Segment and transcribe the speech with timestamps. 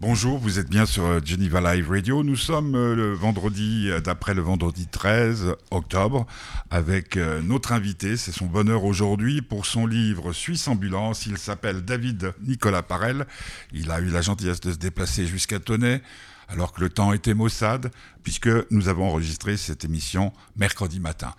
[0.00, 2.22] Bonjour, vous êtes bien sur euh, Geneva Live Radio.
[2.22, 6.24] Nous sommes euh, le vendredi, euh, d'après le vendredi 13 octobre,
[6.70, 8.16] avec notre invité.
[8.16, 11.26] C'est son bonheur aujourd'hui pour son livre Suisse Ambulance.
[11.26, 13.26] Il s'appelle David Nicolas Parel.
[13.72, 16.00] Il a eu la gentillesse de se déplacer jusqu'à Tonnet
[16.46, 17.90] alors que le temps était maussade,
[18.22, 21.34] puisque nous avons enregistré cette émission mercredi matin.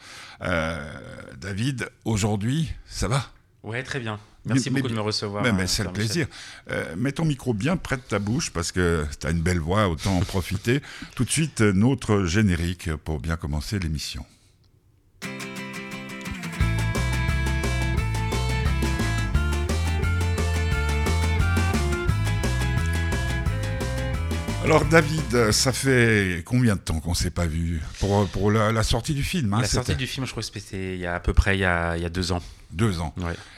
[1.40, 3.32] David, aujourd'hui, ça va?
[3.64, 4.20] Ouais, très bien.
[4.46, 5.44] Merci beaucoup de me recevoir.
[5.54, 6.28] Mais, c'est le plaisir.
[6.70, 9.60] Euh, mets ton micro bien près de ta bouche parce que tu as une belle
[9.60, 10.82] voix, autant en profiter.
[11.16, 14.26] Tout de suite, notre générique pour bien commencer l'émission.
[24.64, 29.16] Alors David, ça fait combien de temps qu'on s'est pas vu pour, pour la, sortie
[29.16, 31.20] du film hein, La sortie du film, je crois que c'était il y a à
[31.20, 32.42] peu près il y a, il y a deux ans.
[32.72, 33.14] Deux ans.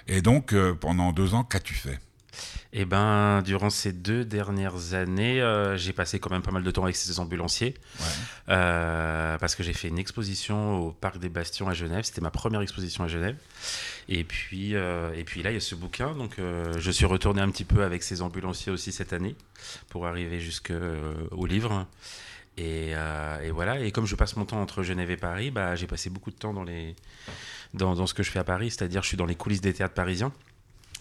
[0.08, 2.00] Et donc, euh, pendant deux ans, qu'as-tu fait?
[2.74, 6.72] Eh ben, durant ces deux dernières années, euh, j'ai passé quand même pas mal de
[6.72, 7.74] temps avec ces ambulanciers.
[8.48, 12.06] Euh, parce que j'ai fait une exposition au Parc des Bastions à Genève.
[12.06, 13.36] C'était ma première exposition à Genève.
[14.08, 16.14] Et puis, et puis là, il y a ce bouquin.
[16.14, 19.36] Donc, je suis retourné un petit peu avec ces ambulanciers aussi cette année
[19.90, 21.86] pour arriver jusqu'au livre.
[22.58, 23.82] Et, et, voilà.
[23.82, 26.38] Et comme je passe mon temps entre Genève et Paris, bah, j'ai passé beaucoup de
[26.38, 26.96] temps dans les
[27.74, 29.94] dans, ce que je fais à Paris, c'est-à-dire je suis dans les coulisses des théâtres
[29.94, 30.32] parisiens.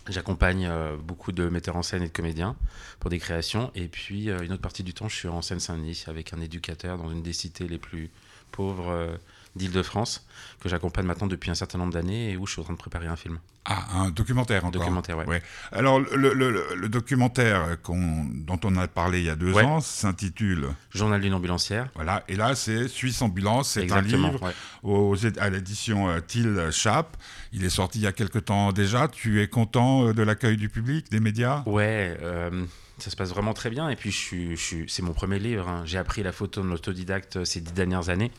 [0.08, 2.56] J'accompagne euh, beaucoup de metteurs en scène et de comédiens
[3.00, 3.70] pour des créations.
[3.74, 6.96] Et puis, euh, une autre partie du temps, je suis en Seine-Saint-Denis avec un éducateur
[6.96, 8.10] dans une des cités les plus
[8.50, 9.16] pauvres euh,
[9.56, 10.26] d'Île-de-France,
[10.60, 12.78] que j'accompagne maintenant depuis un certain nombre d'années et où je suis en train de
[12.78, 13.38] préparer un film.
[13.66, 14.80] Ah, un documentaire encore.
[14.80, 15.42] Documentaire, ouais.
[15.70, 21.34] Alors, le, documentaire dont on a parlé il y a deux ans s'intitule Journal d'une
[21.34, 21.88] ambulancière.
[21.94, 23.72] Voilà, et là, c'est Suisse Ambulance.
[23.72, 24.40] C'est un livre
[24.82, 27.16] aux, à l'édition euh, Thiel Chap.
[27.52, 29.08] Il est sorti il y a quelque temps déjà.
[29.08, 31.62] Tu es content euh, de l'accueil du public, des médias?
[31.66, 32.16] Ouais.
[32.22, 32.64] Euh,
[32.98, 33.90] ça se passe vraiment très bien.
[33.90, 35.68] Et puis, je je c'est mon premier livre.
[35.68, 35.82] Hein.
[35.84, 38.32] J'ai appris la photo de l'autodidacte ces dix dernières années.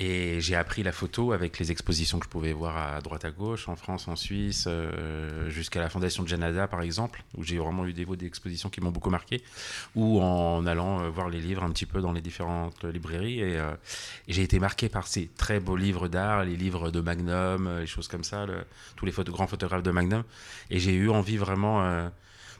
[0.00, 3.30] Et j'ai appris la photo avec les expositions que je pouvais voir à droite à
[3.30, 7.58] gauche, en France, en Suisse, euh, jusqu'à la Fondation de Janada, par exemple, où j'ai
[7.58, 9.42] vraiment eu des d'expositions qui m'ont beaucoup marqué,
[9.94, 13.40] ou en allant euh, voir les livres un petit peu dans les différentes librairies.
[13.42, 13.72] Euh,
[14.26, 17.86] et, j'ai été marqué par ces très beaux livres d'art, les livres de Magnum, les
[17.86, 18.46] choses comme ça,
[18.96, 20.24] tous les grands photographes de Magnum.
[20.70, 22.10] Et j'ai eu envie vraiment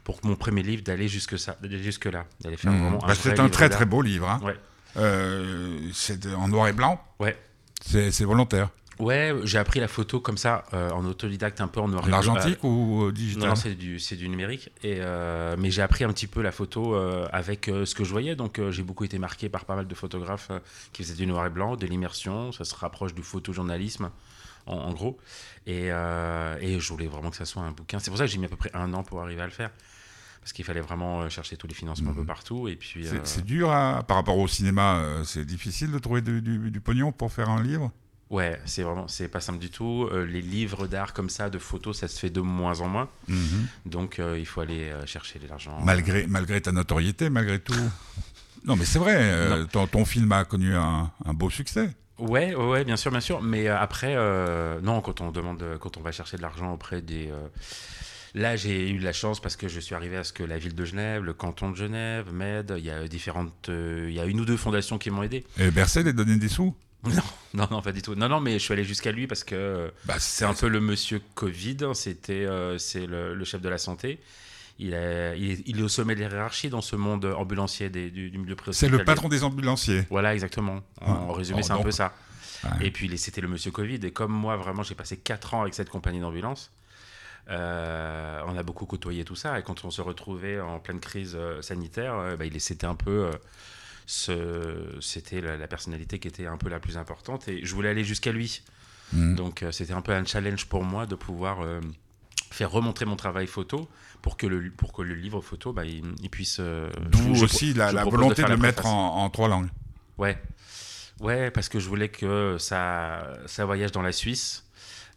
[0.05, 2.79] pour mon premier livre d'aller jusque, ça, jusque là, d'aller faire mmh.
[2.79, 4.29] vraiment bah, C'est un très très beau livre.
[4.29, 4.39] Hein.
[4.41, 4.55] Ouais.
[4.97, 7.37] Euh, c'est en noir et blanc Ouais.
[7.81, 11.89] C'est volontaire Ouais, j'ai appris la photo comme ça, euh, en autodidacte, un peu en
[11.89, 12.15] noir et blanc.
[12.15, 14.71] En argentique ou digital Non, c'est du, du, numérique.
[14.83, 18.35] Et, euh, mais j'ai appris un petit peu la photo avec ce que je voyais.
[18.37, 20.49] Donc j'ai beaucoup été marqué par pas mal de photographes
[20.93, 22.53] qui faisaient du noir et blanc, de l'immersion.
[22.53, 24.11] Ça se rapproche du photojournalisme,
[24.65, 25.17] en, en gros.
[25.67, 27.99] Et, et, je voulais vraiment que ça soit un bouquin.
[27.99, 29.51] C'est pour ça que j'ai mis à peu près un an pour arriver à le
[29.51, 29.71] faire
[30.45, 32.27] parce qu'il fallait vraiment euh, chercher tous les financements un peu mhm.
[32.27, 32.67] partout.
[32.67, 33.69] Et puis, c'est, euh, dur
[34.07, 37.91] par rapport au cinéma, euh, c'est difficile de trouver du, pognon pour faire un livre?
[38.29, 40.07] Ouais, c'est vraiment, c'est pas simple du tout.
[40.13, 43.09] les livres d'art comme ça, de photos, ça se fait de moins en moins.
[43.27, 43.67] Mhm.
[43.87, 45.79] Donc il faut aller chercher de l'argent.
[45.83, 47.73] Malgré, malgré ta notoriété, malgré tout.
[48.65, 49.65] non, mais c'est vrai.
[49.71, 51.89] Ton, film a connu un, beau succès.
[52.19, 53.41] Ouais, ouais, bien sûr, bien sûr.
[53.41, 54.15] Mais après,
[54.83, 57.31] non, quand on demande, quand on va chercher de l'argent auprès des
[58.35, 60.57] Là, j'ai eu de la chance parce que je suis arrivé à ce que la
[60.57, 62.75] ville de Genève, le canton de Genève, m'aide.
[62.77, 65.45] Il y a différentes, euh, il y a une ou deux fondations qui m'ont aidé.
[65.57, 66.75] Et Berset a donné des sous?
[67.05, 67.11] Non,
[67.53, 68.13] non, non, pas du tout.
[68.15, 70.81] Non, non, mais je suis allé jusqu'à lui parce que bah, c'est un peu le
[70.81, 71.77] monsieur Covid.
[71.83, 71.93] Hein.
[71.93, 74.19] C'était, euh, c'est le, chef de la santé.
[74.79, 78.57] Il est, il, est, au sommet de la hiérarchie dans ce monde ambulancier du, milieu
[78.57, 78.75] privé.
[78.75, 80.03] C'est le patron des ambulanciers.
[80.09, 80.81] Voilà, exactement.
[80.99, 82.13] En, résumé, c'est un peu ça.
[82.81, 83.99] Et puis, c'était le monsieur Covid.
[84.03, 86.73] Et comme moi, vraiment, j'ai passé 4 ans avec cette compagnie d'ambulance.
[87.49, 91.35] Euh, on a beaucoup côtoyé tout ça et quand on se retrouvait en pleine crise
[91.35, 93.29] euh, sanitaire, euh, bah, il c'était un peu
[94.07, 98.31] c'était la, personnalité qui était un peu la plus importante et je voulais aller jusqu'à
[98.31, 98.61] lui.
[99.13, 99.35] Mmh.
[99.35, 101.59] Donc c'était un peu un challenge pour moi de pouvoir
[102.51, 103.89] faire remontrer mon travail photo
[104.21, 106.59] pour que le, pour que le livre photo bah, il, puisse.
[106.59, 109.69] D'où aussi la, volonté de, le mettre en, trois langues.
[110.17, 110.37] Ouais.
[111.19, 114.65] Ouais, parce que je voulais que ça, ça voyage dans la Suisse.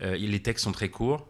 [0.00, 1.26] les textes sont très courts.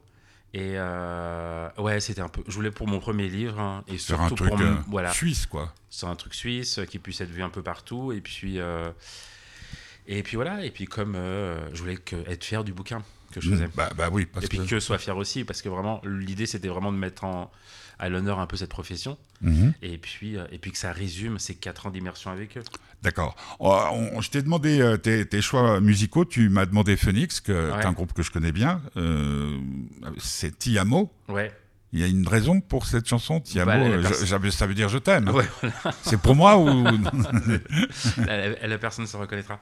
[0.54, 2.42] Et euh, ouais, c'était un peu.
[2.46, 5.12] Je voulais pour mon premier livre hein, et surtout un truc pour euh, voilà.
[5.12, 5.74] suisse quoi.
[5.90, 8.90] C'est un truc suisse qui puisse être vu un peu partout et puis euh,
[10.06, 13.50] et puis voilà et puis comme je voulais que, être fier du bouquin que je
[13.50, 13.68] mmh, faisais.
[13.74, 14.24] bah, bah, oui.
[14.24, 14.80] Parce et puis que...
[14.80, 17.50] soit fier aussi parce que vraiment l'idée c'était vraiment de mettre en,
[17.98, 19.70] à l'honneur un peu cette profession mmh.
[19.82, 22.62] et puis et puis que ça résume ces quatre ans d'immersion avec eux.
[23.02, 23.36] D'accord.
[23.60, 23.76] Oh,
[24.20, 26.24] je t'ai demandé euh, tes, choix musicaux.
[26.24, 28.82] Tu m'as demandé Phoenix, que est un groupe que je connais bien.
[28.96, 29.56] Euh,
[30.18, 31.12] c'est Tiamo.
[31.28, 31.52] Ouais.
[31.92, 34.90] Il y a une raison pour cette chanson, Ti Bah, la je- ça veut dire
[34.90, 35.28] je t'aime.
[35.30, 35.96] Ouais, voilà.
[36.02, 36.84] C'est pour moi ou
[38.26, 39.58] la, la personne se reconnaîtra.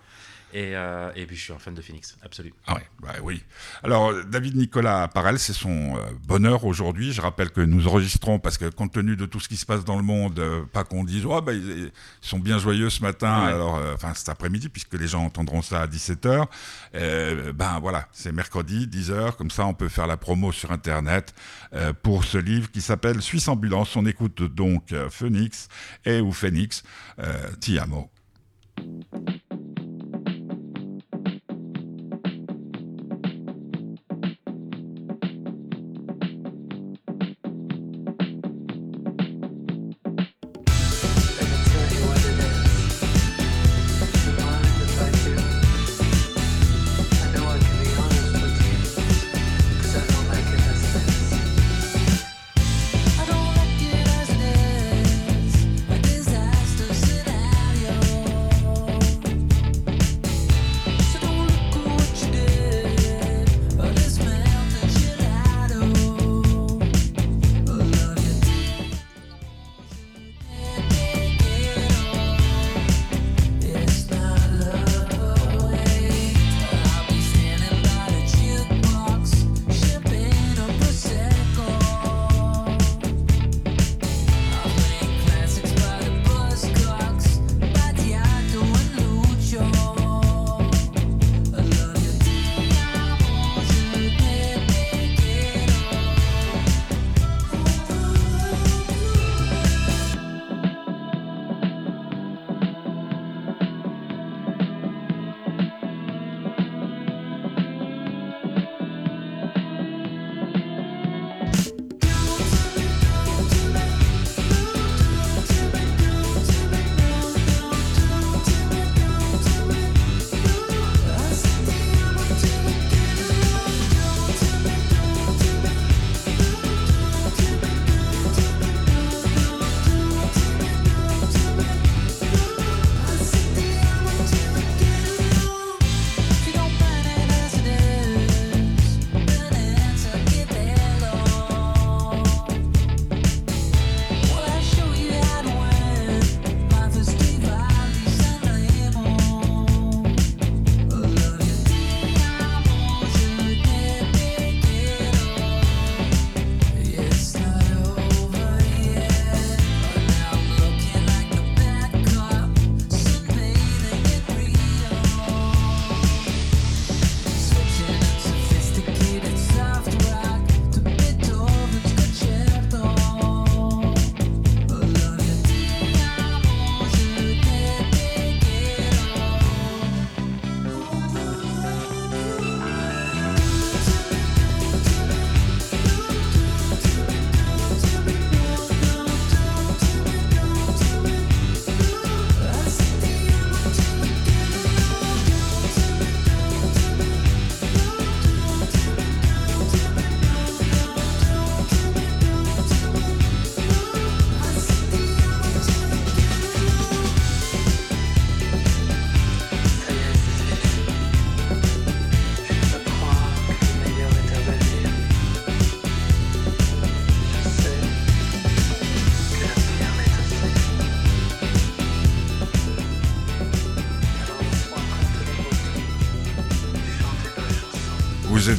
[0.57, 2.55] Et, euh, et puis je suis un fan de Phoenix, absolu.
[2.67, 3.43] Ah ouais, bah oui.
[3.83, 7.13] Alors, David Nicolas Parel, c'est son euh, bonheur aujourd'hui.
[7.13, 9.85] Je rappelle que nous enregistrons parce que compte tenu de tout ce qui se passe
[9.85, 11.93] dans le monde, euh, pas qu'on dise oh, bah, ils,
[12.23, 13.53] sont bien joyeux ce matin, Ouais.
[13.53, 16.47] alors euh, enfin cet après-midi puisque les gens entendront ça à 17h.
[16.95, 21.35] Euh, ben voilà, c'est mercredi 10h, comme ça on peut faire la promo sur internet
[22.03, 23.95] pour ce livre qui s'appelle Suisse Ambulance.
[23.95, 25.69] On écoute donc Phoenix
[26.07, 26.83] et ou Phoenix,
[27.61, 28.11] Ti amo.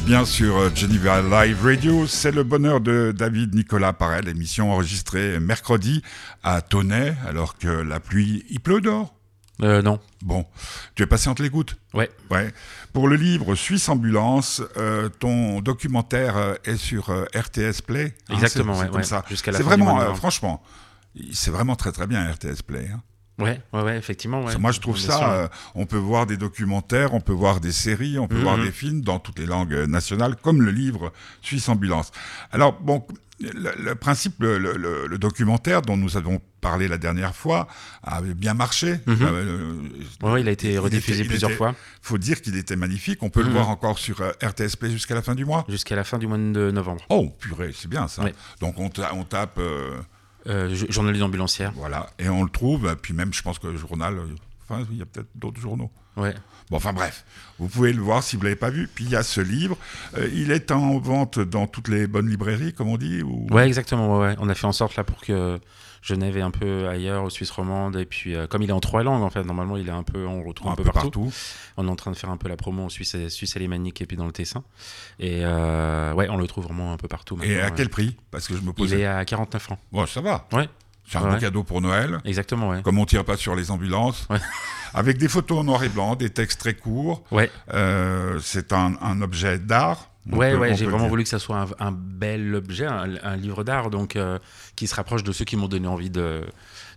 [0.08, 2.06] Bien sur euh, Geneva Live Radio.
[2.06, 6.02] C'est le bonheur de David Nicolas Parel, émission enregistrée mercredi
[6.42, 9.14] à Tonnet, alors que la pluie, il pleut dehors.
[9.62, 10.00] Euh, non.
[10.22, 10.46] Bon,
[10.94, 12.10] tu es patiente l'écoute Ouais.
[12.30, 12.54] Ouais.
[12.94, 18.14] Pour le livre Suisse Ambulance, euh, ton documentaire euh, est sur euh, RTS Play.
[18.30, 19.04] hein, Exactement, c'est- c'est ouais, comme ouais.
[19.04, 19.24] ça.
[19.28, 20.62] Jusqu'à la C'est vraiment, franchement,
[21.32, 22.88] c'est vraiment très très bien RTS Play.
[22.94, 23.02] hein.
[23.38, 24.42] Ouais, ouais, ouais, effectivement.
[24.44, 24.56] Ouais.
[24.58, 25.32] Moi, je trouve Bien ça.
[25.32, 28.42] euh, on peut voir des documentaires, on peut voir des séries, on peut Mhm.
[28.42, 32.10] voir des films dans toutes les langues euh, nationales, comme le livre Suisse Ambulance.
[32.50, 33.06] Alors, bon,
[33.40, 37.68] le, le principe, le, le- le- le documentaire dont nous avons parlé la dernière fois
[38.02, 38.98] avait bien marché.
[39.06, 39.16] Mhm.
[39.22, 39.82] Euh,
[40.22, 42.74] ouais, il a été il rediffusé était- il plusieurs était- fois faut dire qu'il était
[42.74, 43.22] magnifique.
[43.22, 43.52] On peut le Mhm.
[43.52, 45.64] voir encore sur euh, RTS Play jusqu'à la fin du mois.
[45.68, 47.04] jusqu'à la fin du mois de novembre.
[47.10, 48.24] Oh, purée, c'est bien ça.
[48.60, 49.98] Donc on, ta- on tape, euh,
[50.48, 51.72] Euh, jo- journal d'une ambulancière.
[51.76, 52.96] voilà, et on le trouve.
[53.02, 54.26] Puis même, je pense que le journal, euh,
[54.70, 55.90] Enfin, il y a peut-être d'autres journaux.
[56.18, 56.34] Ouais.
[56.70, 57.24] Bon, enfin bref,
[57.58, 58.86] vous pouvez le voir si vous ne l'avez pas vu.
[58.94, 59.78] Puis il y a ce livre.
[60.18, 63.46] Euh, il est en vente dans toutes les bonnes librairies, comme on dit ou...
[63.50, 64.18] Ouais, exactement.
[64.18, 65.58] Ouais, On a fait en sorte là pour que
[66.02, 67.96] Genève est un peu ailleurs, aux Suisse romande.
[67.96, 70.02] Et puis, euh, comme il est en trois langues, en fait, normalement, il est un
[70.02, 71.32] peu, on le retrouve un, peu, partout.
[71.76, 74.06] On est en train de faire un peu la promo en Suisse, Suisse alémanique et
[74.06, 74.62] puis dans le Tessin.
[75.18, 77.38] Et euh, ouais, on le trouve vraiment un peu partout.
[77.42, 78.16] Et à quel prix?
[78.30, 78.90] Parce que je me pose.
[78.90, 79.78] Il est à 49 francs.
[79.92, 80.46] Bon, ça va.
[80.52, 80.68] Ouais.
[81.10, 82.20] C'est un bon cadeau pour Noël.
[82.24, 82.82] Exactement, ouais.
[82.82, 84.28] Comme on tire pas sur les ambulances.
[84.94, 87.24] Avec des photos en noir et blanc, des textes très courts.
[87.30, 87.50] Ouais.
[87.72, 90.10] Euh, c'est un, un, objet d'art.
[90.32, 94.16] Ouais, ouais, j'ai vraiment voulu que ça soit un, bel objet, un, livre d'art, donc
[94.16, 94.38] euh,
[94.76, 96.42] qui se rapproche de ceux qui m'ont donné envie de,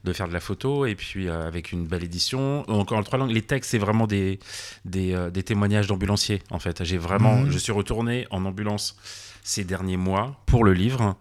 [0.04, 2.64] de, faire de la photo, et puis euh, avec une belle édition.
[2.64, 4.40] Donc en trois langues, les textes, c'est vraiment des,
[4.86, 6.84] des, des témoignages d'ambulanciers, en fait.
[6.84, 7.52] J'ai vraiment, mhm.
[7.52, 8.98] je suis retourné en ambulance
[9.44, 11.16] ces derniers mois pour le livre.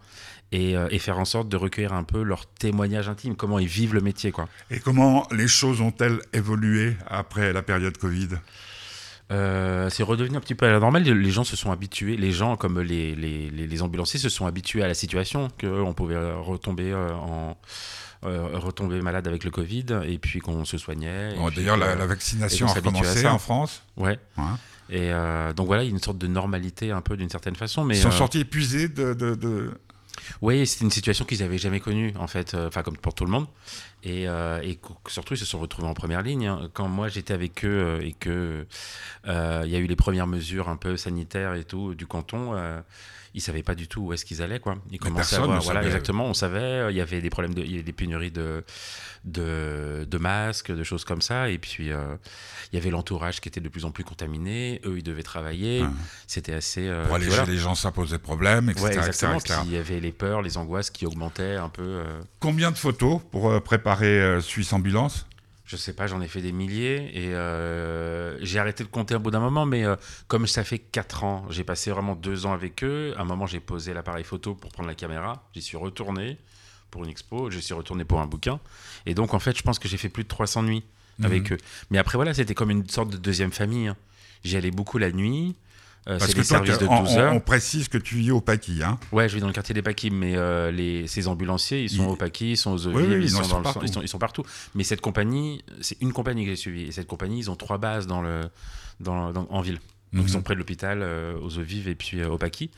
[0.53, 3.95] Euh, et, faire en sorte de recueillir un peu leurs témoignages intimes, comment ils vivent
[3.95, 4.33] le métier.
[4.33, 4.49] Quoi.
[4.71, 8.31] Et comment les choses ont-elles évolué après la période Covid?
[9.31, 11.05] Euh, c'est redevenu un petit peu à la normale.
[11.05, 14.83] Les gens se sont habitués, les gens comme les, les, les ambulanciers se sont habitués
[14.83, 17.57] à la situation, qu'on pouvait retomber euh, en,
[18.23, 21.35] retomber malade avec le Covid et puis qu'on se soignait.
[21.55, 23.83] D'ailleurs, la, vaccination a commencé en France.
[23.97, 24.19] Ouais.
[24.91, 25.11] Et
[25.55, 27.85] donc voilà, il y a une sorte de normalité un peu d'une certaine façon.
[27.85, 29.71] Mais, Ils sont sortis épuisés de, de,
[30.43, 33.25] oui, c'était une situation qu'ils n'avaient jamais connue, en fait, euh, enfin, comme pour tout
[33.25, 33.47] le monde.
[34.03, 34.61] Et, euh,
[35.09, 36.47] surtout, ils se sont retrouvés en première ligne.
[36.47, 36.71] Hein.
[36.73, 38.67] Quand moi, j'étais avec eux euh, et que
[39.27, 42.55] il y a eu les premières mesures un peu sanitaires et tout du canton,
[43.35, 44.77] ils savaient pas du tout où est-ce qu'ils allaient, quoi.
[44.91, 47.71] Ils commençaient à voir, voilà, exactement, on savait, il y avait des problèmes, de, il
[47.71, 48.65] y avait des pénuries de,
[49.25, 51.49] de, de, masques, de choses comme ça.
[51.49, 54.81] Et puis, il y avait l'entourage qui était de plus en plus contaminé.
[54.85, 55.85] Eux, ils devaient travailler.
[56.27, 56.91] C'était assez.
[57.07, 58.99] Pour alléger les gens, ça posait problème, etc.
[59.07, 59.39] exactement.
[59.65, 62.03] il y avait les peurs, les angoisses qui augmentaient un peu.
[62.41, 65.27] Combien de photos pour préparer Suisse Ambulance?
[65.71, 67.31] Je sais pas, j'en ai fait des milliers et
[68.45, 69.85] j'ai arrêté de compter un bout d'un moment, mais
[70.27, 73.15] comme ça fait 4 ans, j'ai passé vraiment 2 ans avec eux.
[73.17, 76.39] À un moment, j'ai posé l'appareil photo pour prendre la caméra, j'y suis retourné
[76.91, 78.59] pour une expo, je suis retourné pour un bouquin.
[79.07, 80.83] Et donc, en fait, je pense que j'ai fait plus de 300 nuits
[81.23, 81.57] avec mhm.
[81.57, 81.61] eux.
[81.91, 83.87] Mais après, voilà, c'était comme une sorte de deuxième famille.
[83.87, 83.97] Hein.
[84.43, 85.55] J'y allais beaucoup la nuit.
[86.09, 87.33] Euh, Parce que services de 12 heures.
[87.35, 88.83] On, précise que tu vis au Paquis.
[88.83, 91.91] Hein ouais, je vis dans le quartier des Paquis, mais euh, les, ces ambulanciers, ils
[91.91, 93.43] sont au Paquis, ils sont aux Ovives, ils, sont
[94.03, 94.43] ils, sont, partout.
[94.75, 96.85] Mais cette compagnie, c'est une compagnie que j'ai suivie.
[96.85, 98.49] Et cette compagnie, ils ont trois bases dans le,
[98.99, 99.79] dans, en ville.
[100.13, 100.45] Donc ils sont mhm.
[100.45, 102.71] près de l'hôpital, euh, aux eaux vives et puis euh, au Paki.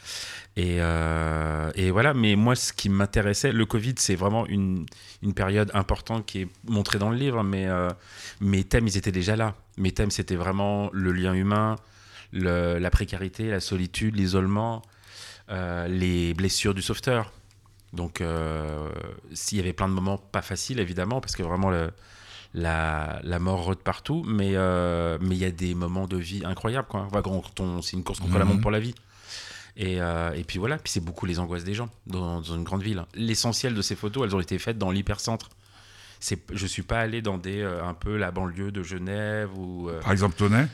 [0.57, 4.85] Et, euh, et, voilà, mais moi ce qui m'intéressait, le Covid c'est vraiment une,
[5.23, 7.69] une, période importante qui est montrée dans le livre, mais
[8.41, 9.55] mes thèmes ils étaient déjà là.
[9.79, 11.76] Mes thèmes c'était vraiment le lien humain,
[12.33, 14.83] le, la précarité, la solitude, l'isolement,
[15.49, 17.33] les blessures du sauveteur.
[17.93, 18.23] Donc
[19.33, 21.91] s'il y avait plein de moments pas faciles évidemment, parce que vraiment le
[22.55, 26.43] la, la mort rôde partout, mais euh, mais il y a des moments de vie
[26.45, 26.89] incroyables.
[26.89, 27.09] Quoi.
[27.83, 28.95] c'est une course contre la montre pour la vie.
[29.75, 32.83] Et, euh, et puis voilà, puis c'est beaucoup les angoisses des gens dans, une grande
[32.83, 33.03] ville.
[33.15, 35.49] L'essentiel de ces photos, elles ont été faites dans l'hypercentre.
[36.21, 39.91] C'est, je suis pas allé dans des euh, un peu la banlieue de Genève ou.
[40.03, 40.67] Par exemple, Tonnet?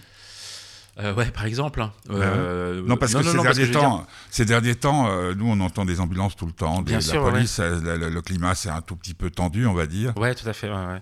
[1.01, 1.81] Euh, ouais, par exemple.
[1.81, 1.93] Hein.
[2.11, 6.35] Euh, non, parce que, ces, derniers temps, ces, derniers temps, nous, on entend des ambulances
[6.35, 9.67] tout le temps, Bien sûr, la police, le, climat, c'est un tout petit peu tendu,
[9.67, 10.17] on va dire.
[10.17, 10.69] Ouais, tout à fait.
[10.69, 11.01] Ouais,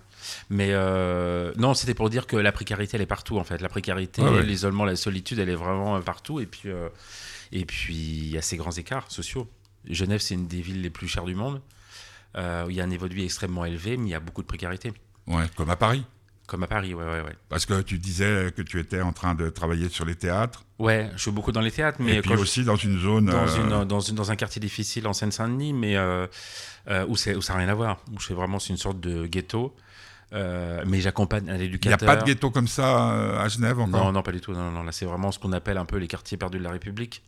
[0.49, 3.59] Mais euh, non, c'était pour dire que la précarité, elle est partout, en fait.
[3.61, 6.39] La précarité, l'isolement, la solitude, elle est vraiment partout.
[6.39, 6.69] Et puis,
[7.51, 9.49] et puis, il y a ces grands écarts sociaux.
[9.89, 11.59] Genève, c'est une des villes les plus chères du monde.
[12.35, 14.47] il y a un niveau de vie extrêmement élevé, mais il y a beaucoup de
[14.47, 14.93] précarité.
[15.25, 16.05] Ouais, comme à Paris.
[16.47, 17.35] Comme à Paris, ouais, ouais, ouais.
[17.49, 20.63] Parce que tu disais que tu étais en train de travailler sur les théâtres.
[20.79, 23.47] Ouais, je suis beaucoup dans les théâtres, mais et puis aussi dans une zone dans,
[23.47, 26.25] une, euh, dans, une, dans, un quartier difficile en Seine-Saint-Denis, mais euh,
[26.87, 27.99] euh, où, où ça n'a rien à voir.
[28.13, 29.75] Où c'est vraiment une sorte de ghetto.
[30.31, 31.99] mais j'accompagne un éducateur.
[31.99, 34.05] Il n'y a pas de ghetto comme ça à Genève encore?
[34.05, 34.53] Non, non, pas du tout.
[34.53, 36.71] Non, non, là, c'est vraiment ce qu'on appelle un peu les quartiers perdus de la
[36.71, 37.23] République.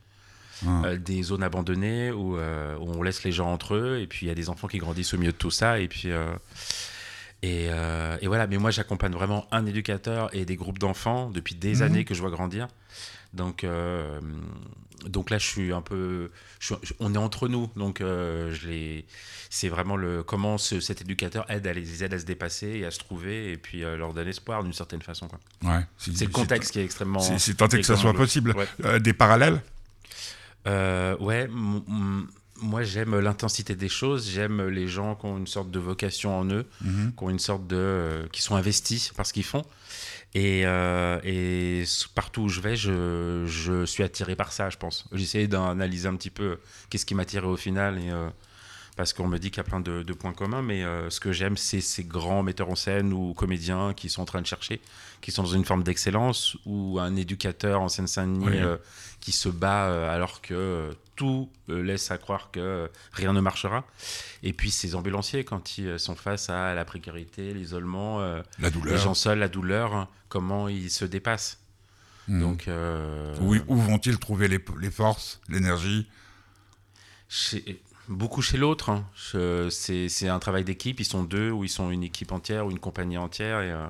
[0.67, 0.97] Ah.
[0.97, 4.31] des zones abandonnées où, où, on laisse les gens entre eux et puis il y
[4.31, 6.25] a des enfants qui grandissent au milieu de tout ça et puis euh,
[7.41, 7.69] et,
[8.27, 11.81] voilà, mais moi j'accompagne vraiment un éducateur et des groupes d'enfants depuis des mhm.
[11.81, 12.67] années que je vois grandir.
[13.33, 14.19] Donc, euh,
[15.05, 16.31] donc là, je suis un peu.
[16.99, 17.69] on est entre nous.
[17.75, 18.53] Donc, euh,
[19.49, 22.91] c'est vraiment le, comment cet éducateur aide à les aide à se dépasser et à
[22.91, 25.27] se trouver et puis leur donner espoir d'une certaine façon.
[25.27, 25.39] Quoi.
[25.63, 27.19] Ouais, c'est le contexte qui est extrêmement.
[27.19, 28.55] C'est tenté que ça soit possible.
[28.99, 29.61] des parallèles?
[30.65, 31.47] Ouais
[32.61, 34.29] moi, j'aime l'intensité des choses.
[34.29, 37.13] J'aime les gens qui ont une sorte de vocation en eux, mhm.
[37.17, 39.63] qui ont une sorte de, euh, qui sont investis par ce qu'ils font.
[40.35, 45.05] Et, euh, et, partout où je vais, je, je, suis attiré par ça, je pense.
[45.11, 47.97] J'essaie d'analyser un petit peu qu'est-ce qui m'attirait au final.
[47.97, 48.29] Et, euh,
[48.99, 51.31] parce qu'on me dit qu'il y a plein de, points communs, mais euh, ce que
[51.31, 54.81] j'aime, c'est ces grands metteurs en scène ou comédiens qui sont en train de chercher,
[55.21, 58.75] qui sont dans une forme d'excellence, ou un éducateur en Seine-Saint-Denis euh,
[59.21, 63.85] qui se bat euh, alors que tout laisse à croire que rien ne marchera.
[64.41, 68.21] Et puis ces ambulanciers, quand ils sont face à la précarité, l'isolement,
[68.59, 68.93] la douleur.
[68.93, 71.59] les gens seuls, la douleur, comment ils se dépassent.
[72.29, 72.39] Hmm.
[72.39, 72.69] Donc,
[73.41, 76.07] où, où vont-ils trouver les, les forces, l'énergie?
[78.09, 78.89] Beaucoup chez l'autre.
[78.89, 79.05] Hein.
[79.69, 80.99] C'est un travail d'équipe.
[80.99, 83.61] Ils sont deux, ou ils sont une équipe entière, ou une compagnie entière.
[83.61, 83.87] Et, euh,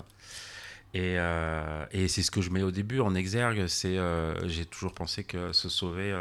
[0.95, 3.67] euh, et, c'est ce que je mets au début en exergue.
[3.67, 6.13] C'est euh, J'ai toujours pensé que se sauver,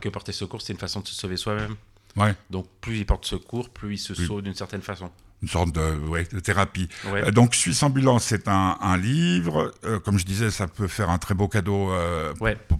[0.00, 1.76] que porter secours, c'est une façon de se sauver soi-même.
[2.16, 2.34] Ouais.
[2.50, 5.10] Donc plus il porte secours, plus il se sauve d'une certaine façon
[5.42, 6.88] une sorte de, thérapie.
[7.06, 9.72] Euh, donc Suisse Ambulance, c'est un, livre.
[9.84, 12.32] Euh, comme je disais, ça peut faire un très beau cadeau euh,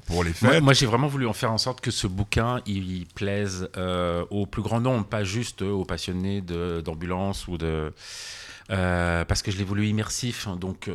[0.06, 0.62] pour, les fêtes.
[0.62, 3.68] Moi, j'ai vraiment voulu en faire en sorte que ce bouquin, il, plaise
[4.30, 7.92] au plus grand nombre, pas juste aux passionnés d'ambulance ou de...
[8.68, 10.48] parce que je l'ai voulu immersif.
[10.56, 10.88] Donc,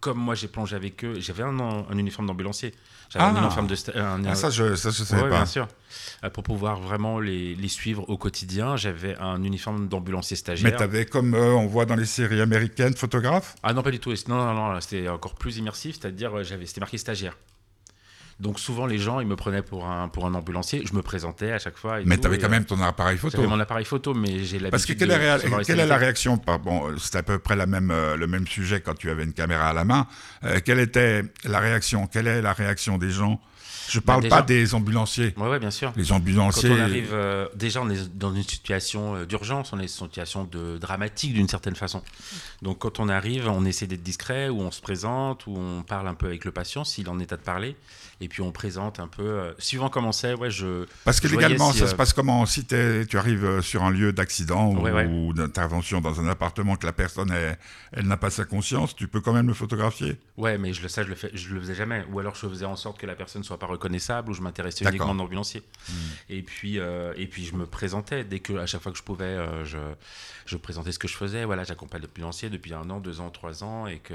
[0.00, 2.74] comme moi, j'ai plongé avec eux, j'avais un, un uniforme d'ambulancier.
[3.10, 3.40] J'avais ah.
[3.40, 3.74] uniforme de
[4.28, 5.28] ah, ça, je, ça, je savais pas.
[5.28, 5.66] bien sûr.
[6.22, 10.70] Euh, pour pouvoir vraiment les, les suivre au quotidien, j'avais un uniforme d'ambulancier stagiaire.
[10.70, 13.56] Mais tu avais, comme euh, on voit dans les séries américaines, photographe?
[13.64, 14.14] Ah non, pas du tout.
[14.28, 17.36] Non, non, non, c'était encore plus immersif, c'est-à-dire euh, j'avais, c'était marqué stagiaire.
[18.40, 21.52] Donc souvent les gens ils me prenaient pour un pour un ambulancier, je me présentais
[21.52, 21.98] à chaque fois.
[22.04, 23.36] mais tu avais quand même ton appareil photo.
[23.36, 24.70] J'avais mon appareil photo, mais j'ai l'habitude.
[24.70, 27.92] Parce que quelle, est, quelle est la réaction Bon, c'est à peu près la même
[27.92, 30.06] le même sujet quand tu avais une caméra à la main.
[30.64, 32.06] quelle était la réaction?
[32.06, 33.40] Quelle est la réaction des gens
[33.90, 35.34] je bah, parle pas des ambulanciers.
[35.36, 35.92] Oui, ouais, bien sûr.
[35.96, 36.68] Les ambulanciers.
[36.68, 40.04] Quand on arrive, euh, déjà, on est dans une situation euh, d'urgence, on est dans
[40.04, 42.02] une situation de dramatique d'une certaine façon.
[42.62, 46.06] Donc, quand on arrive, on essaie d'être discret, ou on se présente, ou on parle
[46.06, 47.76] un peu avec le patient s'il en est à de parler,
[48.20, 49.22] et puis on présente un peu.
[49.22, 50.86] Euh, suivant comment c'est, ouais, je.
[51.04, 55.32] Parce que légalement, ça se passe comment Si tu arrives sur un lieu d'accident ou,
[55.32, 57.32] d'intervention dans un appartement que la personne
[57.92, 60.16] elle, n'a pas sa conscience, tu peux quand même le photographier.
[60.36, 62.04] Ouais, mais je le sais, je le fais, je le faisais jamais.
[62.12, 64.84] Ou alors je faisais en sorte que la personne soit pas reconnaissable, où je m'intéressais
[64.84, 65.62] uniquement en ambulancier.
[65.88, 65.92] Hmm.
[66.28, 69.02] Et, puis, euh, et puis je me présentais dès que, à chaque fois que je
[69.02, 69.78] pouvais, euh, je,
[70.46, 71.44] je, présentais ce que je faisais.
[71.44, 74.14] Voilà, j'accompagne l'ambulancier depuis un an, deux ans, trois ans, et, que,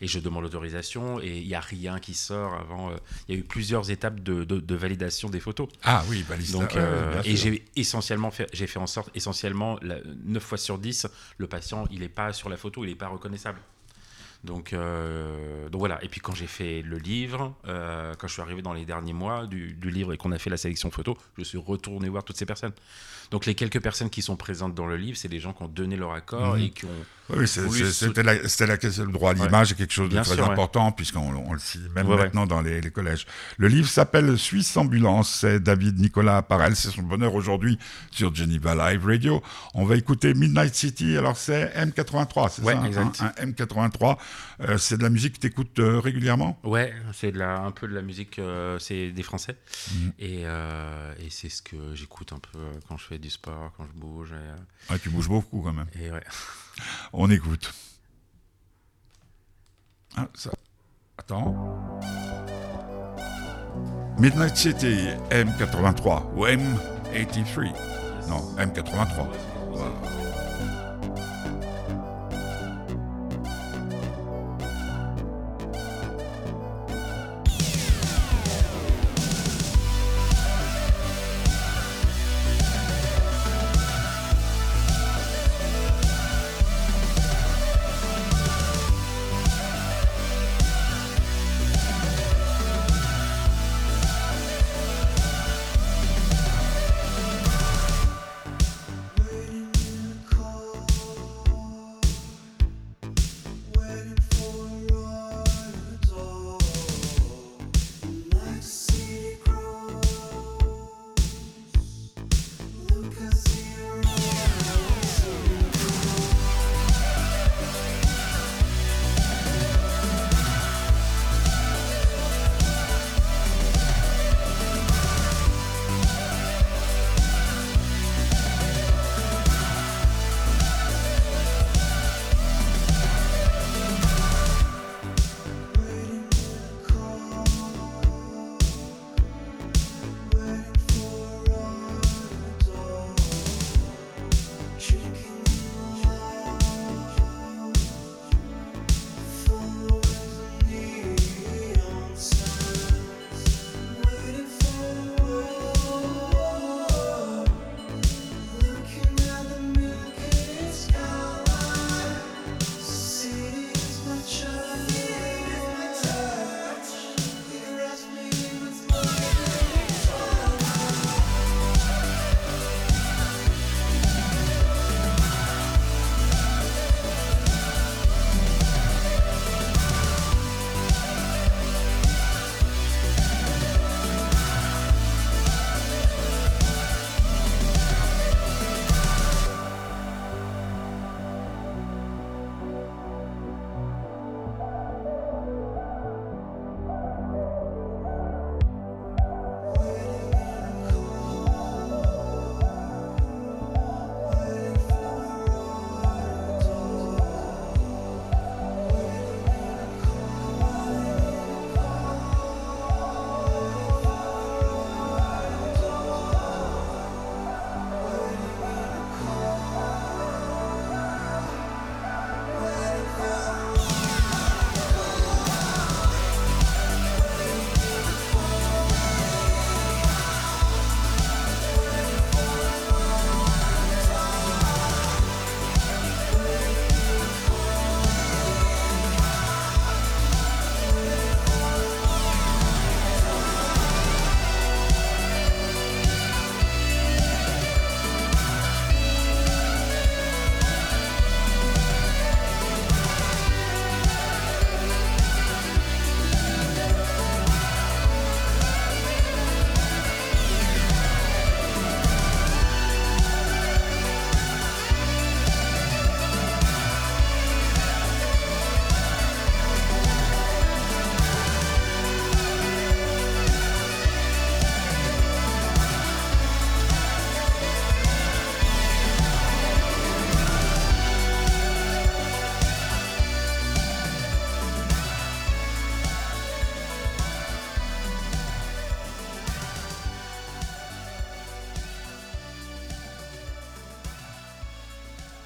[0.00, 2.90] et je demande l'autorisation, et il n'y a rien qui sort avant.
[2.90, 2.96] Euh,
[3.28, 5.68] il y a eu plusieurs étapes de, de, validation des photos.
[5.84, 6.60] Ah oui, validation.
[6.60, 6.76] Donc,
[7.24, 9.78] et j'ai essentiellement fait, j'ai fait en sorte, essentiellement,
[10.24, 11.06] 9 fois sur 10,
[11.38, 13.60] le patient, il n'est pas sur la photo, il n'est pas reconnaissable.
[14.44, 16.02] Donc, euh, donc voilà.
[16.04, 19.12] Et puis quand j'ai fait le livre, euh, quand je suis arrivé dans les derniers
[19.12, 22.24] mois du, du livre et qu'on a fait la sélection photo, je suis retourné voir
[22.24, 22.72] toutes ces personnes.
[23.30, 25.68] Donc les quelques personnes qui sont présentes dans le livre, c'est des gens qui ont
[25.68, 26.62] donné leur accord mhm.
[26.62, 27.04] et qui ont.
[27.30, 31.52] Oui, c'était la, la, question le droit à l'image, quelque chose de très important, puisqu'on
[31.52, 33.26] le cite même maintenant dans les, collèges.
[33.58, 37.78] Le livre s'appelle Suisse Ambulance, c'est David Nicolas Parel, c'est son bonheur aujourd'hui
[38.10, 39.42] sur Geneva Live Radio.
[39.74, 43.20] On va écouter Midnight City, alors c'est M83, c'est ça exact.
[43.20, 44.16] Un, M83,
[44.60, 46.58] euh, c'est de la musique que tu écoutes euh, régulièrement?
[46.64, 49.56] Ouais, c'est un peu de la musique, euh, c'est des Français,
[49.92, 50.12] mhm.
[50.18, 53.98] et, et c'est ce que j'écoute un peu quand je fais du sport, quand je
[53.98, 54.32] bouge.
[54.32, 55.88] Et, euh, tu bouges beaucoup quand même.
[56.00, 56.24] Et ouais.
[57.12, 57.72] On écoute.
[60.16, 60.50] Ah, ça.
[61.16, 62.00] Attends.
[64.18, 67.72] Midnight City M83 ou M83.
[68.28, 69.26] Non, M83.
[69.70, 70.07] Voilà.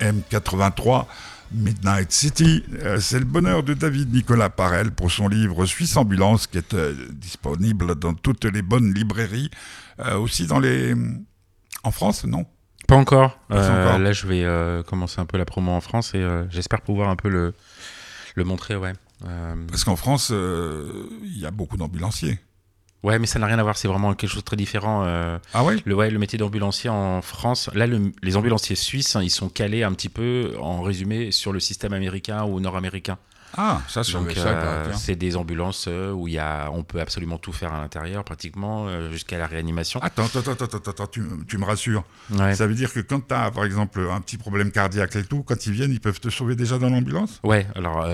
[0.03, 1.07] M83.
[1.55, 6.47] Midnight City, euh, c'est le bonheur de David Nicolas Parel pour son livre Suisse Ambulance
[6.47, 9.51] qui est euh, disponible dans toutes les bonnes librairies,
[10.01, 10.95] euh, aussi dans les
[11.85, 12.47] en France, non?
[12.89, 13.39] Pas encore.
[13.51, 17.29] Là, je vais commencer un peu la promo en France et j'espère pouvoir un peu
[17.29, 17.55] le
[18.35, 18.93] le montrer, ouais.
[19.69, 22.39] Parce qu'en France, il y a beaucoup d'ambulanciers.
[23.03, 25.03] Ouais, mais ça n'a rien à voir, c'est vraiment quelque chose de très différent.
[25.05, 25.77] Euh, ah ouais?
[25.85, 29.83] le, ouais, le métier d'ambulancier en France, là, les ambulanciers suisses, hein, ils sont calés
[29.83, 33.19] un petit peu, en résumé, sur le système américain ou nord-américain.
[33.59, 37.53] Ah, ça, c'est euh, C'est des ambulances euh, où y a, on peut absolument tout
[37.53, 40.01] faire à l'intérieur, pratiquement, jusqu'à la réanimation.
[40.01, 42.05] Attends, attends, attends, attends, attends tu, tu, me rassures.
[42.55, 45.43] Ça veut dire que quand tu as, par exemple, un petit problème cardiaque et tout,
[45.43, 47.41] quand ils viennent, ils peuvent te sauver déjà dans l'ambulance?
[47.43, 48.07] Ouais, alors,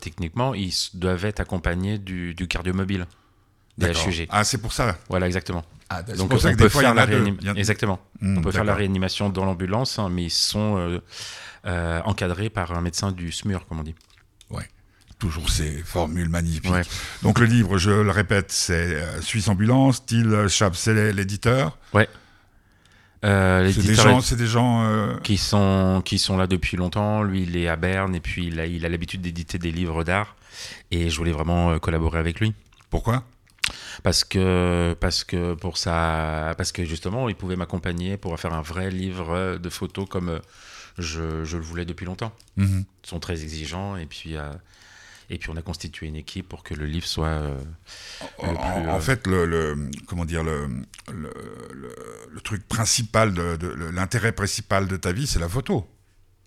[0.00, 3.06] techniquement, ils doivent être accompagnés du, du cardiomobile.
[4.30, 4.96] Ah, c'est pour ça.
[5.08, 5.64] Voilà, exactement.
[5.90, 7.54] Ah, Donc on peut faire la réanimation.
[7.54, 8.00] Exactement.
[8.22, 11.00] on peut faire la réanimation dans l'ambulance, hein, mais ils sont euh,
[11.66, 13.94] euh, encadrés par un médecin du SMUR, comme on dit.
[14.50, 14.68] Ouais.
[15.18, 16.70] Toujours ces formules magnifiques.
[17.22, 21.78] Donc le livre, je le répète, c'est euh, Suisse Ambulance, Till Chab, c'est l'éditeur.
[21.92, 22.08] Ouais.
[23.22, 27.22] c'est des gens, c'est des gens qui sont qui sont là depuis longtemps.
[27.22, 30.02] Lui, il est à Berne et puis il a il a l'habitude d'éditer des livres
[30.02, 30.36] d'art.
[30.90, 32.54] Et je voulais vraiment collaborer avec lui.
[32.90, 33.24] Pourquoi?
[34.02, 38.62] Parce que parce que pour ça parce que justement il pouvait m'accompagner pour faire un
[38.62, 40.40] vrai livre de photos comme
[40.98, 42.32] je, je le voulais depuis longtemps.
[42.56, 42.84] Mhm.
[43.04, 44.52] Ils sont très exigeants et puis euh,
[45.30, 47.58] et puis on a constitué une équipe pour que le livre soit euh,
[48.38, 50.68] en, en, euh, fait le, comment dire le,
[51.12, 51.32] le,
[52.30, 53.56] le truc principal de,
[53.92, 55.88] l'intérêt principal de ta vie c'est la photo.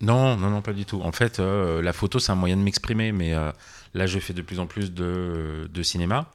[0.00, 1.02] Non, non, non, pas du tout.
[1.02, 4.60] En fait, la photo, c'est un moyen de m'exprimer, mais là, je fais de plus
[4.60, 6.30] en plus de, de cinéma.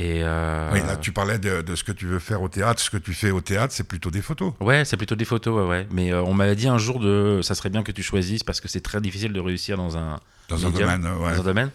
[0.00, 2.80] Et euh, Oui, là, tu parlais de, ce que tu veux faire au théâtre.
[2.80, 4.54] Ce que tu fais au théâtre, c'est plutôt des photos.
[4.58, 5.86] Ouais, c'est plutôt des photos, ouais.
[5.90, 8.62] Mais euh, on m'avait dit un jour de, ça serait bien que tu choisisses parce
[8.62, 11.04] que c'est très difficile de réussir dans un, dans un domaine.
[11.04, 11.34] Ouais.
[11.34, 11.70] Dans un domaine.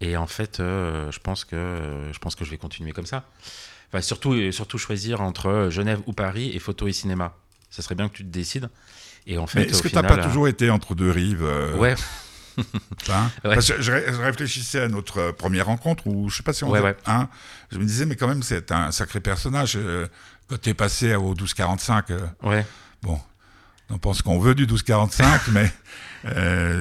[0.00, 3.22] Et en fait, euh, je pense que je pense que je vais continuer comme ça.
[3.92, 7.36] Enfin, surtout, surtout choisir entre Genève ou Paris et photo et cinéma.
[7.70, 8.70] Ça serait bien que tu te décides.
[9.28, 11.46] Et en fait, est-ce que tu n'as pas toujours été entre deux rives
[11.76, 11.94] Ouais.
[13.08, 17.28] Hein je, réfléchissais à notre euh, première rencontre où je sais pas si on hein,
[17.70, 20.06] je me disais mais quand même c'est un sacré personnage euh,
[20.48, 22.64] quand tu es passé au 1245 euh, ouais.
[23.02, 23.18] bon
[23.90, 25.72] on pense qu'on veut du 1245 mais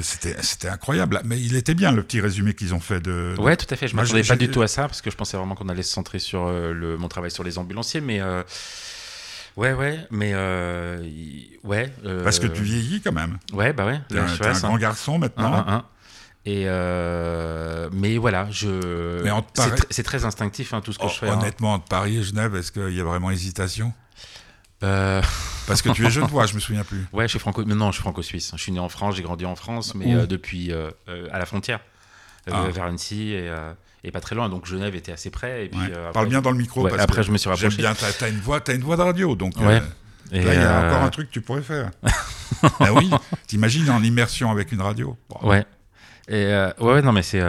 [0.02, 1.20] c'était c'était incroyable.
[1.26, 3.88] Mais il était bien le petit résumé qu'ils ont fait de, ouais tout à fait.
[3.88, 5.92] Je m'attendais pas du tout à ça parce que je pensais vraiment qu'on allait se
[5.92, 8.22] centrer sur le, mon travail sur les ambulanciers mais
[9.58, 11.04] Ouais, ouais, mais euh,
[11.64, 11.94] ouais.
[12.06, 13.38] Euh, Parce que tu vieillis quand même.
[13.54, 14.00] Ouais, bah ouais.
[14.08, 15.84] T'es un, un, grand garçon maintenant.
[16.46, 19.24] et euh, mais voilà, je.
[19.90, 21.30] c'est très instinctif hein, tout ce que je fais.
[21.30, 21.40] Hein.
[21.40, 23.94] Honnêtement, entre Paris et Genève, est-ce qu'il y a vraiment hésitation?
[24.82, 27.06] Parce que tu es jeune, toi, je me souviens plus.
[27.14, 27.64] Ouais, je suis franco.
[27.64, 28.52] Non, je suis franco-suisse.
[28.56, 31.82] Je suis né en France, j'ai grandi en France, mais depuis à la frontière,
[32.50, 32.68] ah.
[32.72, 33.52] vers Annecy et
[34.04, 34.50] et pas très loin.
[34.50, 35.66] Donc Genève était assez près.
[35.66, 36.88] Et puis, euh, Parle bien dans le micro.
[36.88, 37.70] parce après, je me suis rapproché.
[37.70, 37.94] J'aime bien.
[37.94, 39.54] T'as as une voix, as une voix de radio, donc.
[39.60, 39.82] Euh, là,
[40.32, 41.92] il y a euh, encore un truc que tu pourrais faire.
[42.80, 43.10] ben oui,
[43.48, 45.18] t'imagines en immersion avec une radio.
[45.42, 45.66] Ouais.
[46.28, 46.46] Et
[46.80, 47.40] ouais, non, mais c'est.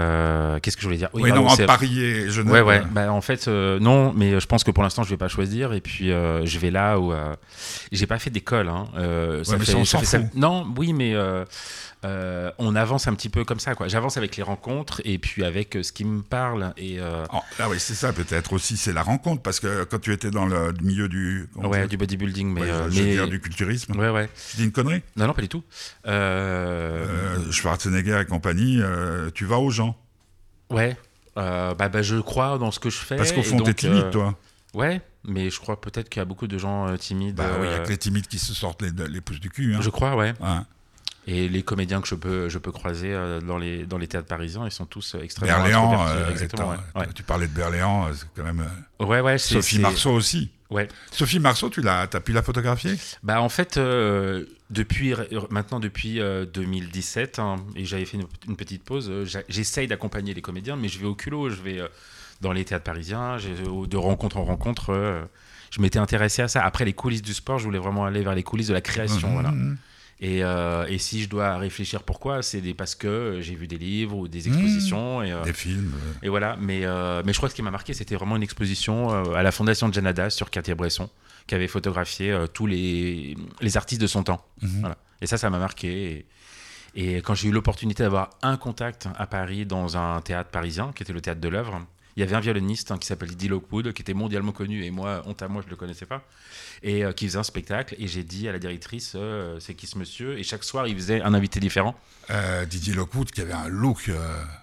[0.62, 1.11] Qu'est-ce que je voulais dire?
[1.12, 2.53] Oui, non, en Paris et Genève.
[2.53, 2.83] Ouais, ouais.
[2.91, 5.73] Bah, en fait, non, mais je pense que pour l'instant, je vais pas choisir.
[5.73, 7.12] Et puis, je vais là où.
[7.93, 8.69] J'ai pas fait d'école.
[8.69, 8.87] Hein.
[9.45, 11.15] ça fait, mais ça fait, Non, oui, mais
[12.05, 13.75] euh, on avance un petit peu comme ça.
[13.75, 13.88] quoi.
[13.88, 16.73] J'avance avec les rencontres et puis avec euh, ce qui me parle.
[16.77, 19.43] Et, euh, oh, ah oui, c'est ça peut-être aussi, c'est la rencontre.
[19.43, 21.49] Parce que quand tu étais dans le milieu du...
[21.57, 22.53] Ouais, du bodybuilding.
[22.53, 23.99] Mais, je veux dire du culturisme.
[23.99, 24.29] Ouais, ouais.
[24.51, 25.03] Tu dis une connerie?
[25.17, 25.62] Non, non, pas du tout.
[27.51, 28.81] Schwarzenegger et compagnie,
[29.35, 29.97] tu vas aux gens?
[30.71, 30.97] Ouais.
[31.37, 33.17] Bah, bah, je crois dans ce que je fais.
[33.17, 34.37] Parce qu'au fond, t'es timide, toi.
[34.75, 37.35] Ouais, mais je crois peut-être qu'il y a beaucoup de gens timides.
[37.35, 39.51] Bah oui, il y a que les timides qui se sortent les, les pouces du
[39.51, 39.75] cul.
[39.75, 39.81] Hein.
[39.83, 40.33] Je crois, ouais.
[40.41, 40.59] ouais.
[41.26, 44.26] Et les comédiens que je peux, je peux croiser euh, dans, les, dans les théâtres
[44.26, 46.74] parisiens, ils sont tous euh, extrêmement Berléand, euh, exactement.
[47.14, 48.64] Tu parlais de Berléand, c'est quand même.
[48.98, 49.38] Ouais, ouais.
[49.38, 50.50] Sophie Marceau aussi.
[50.68, 50.88] Ouais.
[51.12, 52.94] Sophie Marceau, tu l'as, as pu la photographier?
[53.22, 53.78] Bah en fait,
[54.70, 55.14] depuis
[55.50, 59.12] maintenant depuis 2017, hein, et j'avais fait une, petite pause.
[59.48, 61.80] j'essaye d'accompagner les comédiens, mais je vais au culot, je vais
[62.40, 65.28] dans les théâtres parisiens, de rencontre en rencontre.
[65.70, 66.64] je m'étais intéressé à ça.
[66.64, 69.28] Après les coulisses du sport, je voulais vraiment aller vers les coulisses de la création.
[69.28, 69.50] Mmh, voilà.
[69.50, 69.76] Mmh,
[70.22, 74.28] Euh, et, si je dois réfléchir pourquoi, c'est parce que j'ai vu des livres ou
[74.28, 75.20] des expositions.
[75.20, 75.24] Mmh.
[75.24, 75.92] et, euh, des films.
[76.22, 76.56] Et voilà.
[76.61, 79.42] Mais, euh, mais je crois que ce qui m'a marqué, c'était vraiment une exposition à
[79.42, 81.08] la Fondation de Janada sur Cartier-Bresson,
[81.46, 84.44] qui avait photographié tous les, les, artistes de son temps.
[84.61, 84.80] Mmh.
[84.80, 84.96] Voilà.
[85.20, 86.26] Et ça, ça m'a marqué.
[86.94, 91.02] Et, quand j'ai eu l'opportunité d'avoir un contact à Paris dans un théâtre parisien, qui
[91.02, 91.80] était le théâtre de l'œuvre,
[92.16, 94.90] Il y avait un violoniste hein, qui s'appelle Eddie Lockwood, qui était mondialement connu, et
[94.90, 96.22] moi, honte à moi, je ne le connaissais pas,
[96.83, 97.94] et euh, qui faisait un spectacle.
[97.98, 100.94] Et j'ai dit à la directrice, euh, c'est qui ce monsieur Et chaque soir, il
[100.94, 101.94] faisait un invité différent.
[102.31, 104.11] Euh, Didier Lockwood, qui avait un look.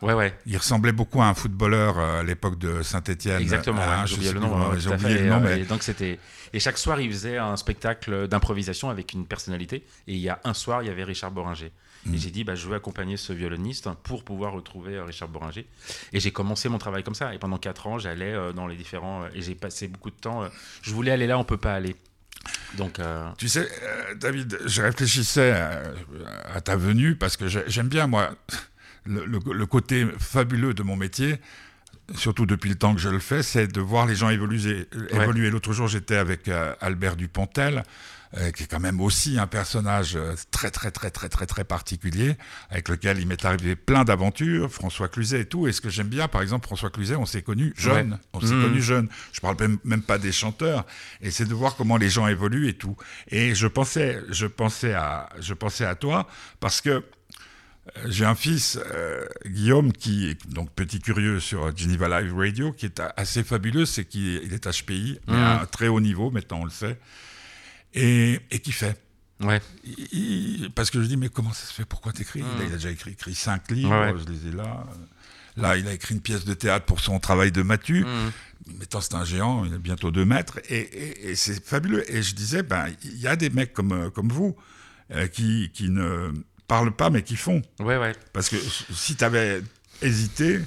[0.01, 0.37] ouais, ouais.
[0.45, 3.41] Il ressemblait beaucoup à un footballeur à l'époque de Saint-Etienne.
[3.41, 4.77] Exactement, j'ai oublié le nom.
[4.77, 5.61] j'ai oublié le nom mais...
[5.61, 6.19] et, donc c'était.
[6.51, 9.85] Et chaque soir, il faisait un spectacle d'improvisation avec une personnalité.
[10.07, 11.71] Et il y a un soir, il y avait Richard Boringer.
[12.05, 12.17] Et mm.
[12.17, 15.67] j'ai dit, bah, je veux accompagner ce violoniste pour pouvoir retrouver euh, Richard Boringer.
[16.13, 17.33] Et j'ai commencé mon travail comme ça.
[17.33, 19.23] Et pendant quatre ans, j'allais euh, dans les différents.
[19.23, 20.49] Euh, et j'ai passé beaucoup de temps.
[20.81, 21.95] je voulais aller là, on peut pas aller.
[22.77, 23.01] Donc,
[23.37, 23.67] Tu sais,
[24.15, 25.51] David, je réfléchissais
[26.53, 28.33] à, ta venue parce que j'aime bien, moi,
[29.05, 31.39] le, côté fabuleux de mon métier,
[32.15, 34.87] surtout depuis le temps que je le fais, c'est de voir les gens évoluer.
[35.09, 35.49] évoluer.
[35.49, 37.83] L'autre jour, j'étais avec Albert Dupontel.
[38.37, 41.63] Euh, qui est quand même aussi un personnage euh, très très très très très très
[41.63, 42.35] particulier,
[42.69, 45.67] avec lequel il m'est arrivé plein d'aventures, François Cluzet et tout.
[45.67, 48.53] Et ce que j'aime bien, par exemple, François Cluzet, on s'est connu jeune, on s'est
[48.53, 48.61] mmh.
[48.61, 49.09] connu jeune.
[49.33, 50.85] Je parle même, pas des chanteurs,
[51.21, 52.95] et c'est de voir comment les gens évoluent et tout.
[53.29, 56.27] Et je pensais, je pensais à, je pensais à toi
[56.59, 57.01] parce que euh,
[58.05, 58.77] j'ai un fils,
[59.47, 64.05] Guillaume, qui est donc petit curieux sur Geneva Live Radio, qui est assez fabuleux, c'est
[64.05, 65.35] qu'il est HPI, mais mmh.
[65.35, 66.99] à un très haut niveau, maintenant on le sait
[67.93, 69.01] et, et qui fait.
[69.41, 69.61] Ouais.
[70.75, 71.85] parce que je dis, mais comment ça se fait?
[71.85, 72.39] Pourquoi t'écris?
[72.39, 74.85] Écris Il a déjà écrit, écrit cinq livres, je les ai là.
[75.55, 78.05] Là, il a écrit une pièce de théâtre pour son travail de Mathieu.
[78.05, 78.77] Mmh.
[78.79, 80.59] Mettant, c'est un géant, il a bientôt deux mètres.
[80.69, 82.09] Et, et, c'est fabuleux.
[82.13, 84.55] Et je disais, ben, il y a des mecs comme, euh, comme vous
[85.11, 86.31] euh, qui, qui ne
[86.67, 87.61] parlent pas, mais qui font.
[87.79, 88.13] Ouais, ouais.
[88.31, 88.57] Parce que
[88.93, 89.61] si tu avais
[90.01, 90.59] hésité,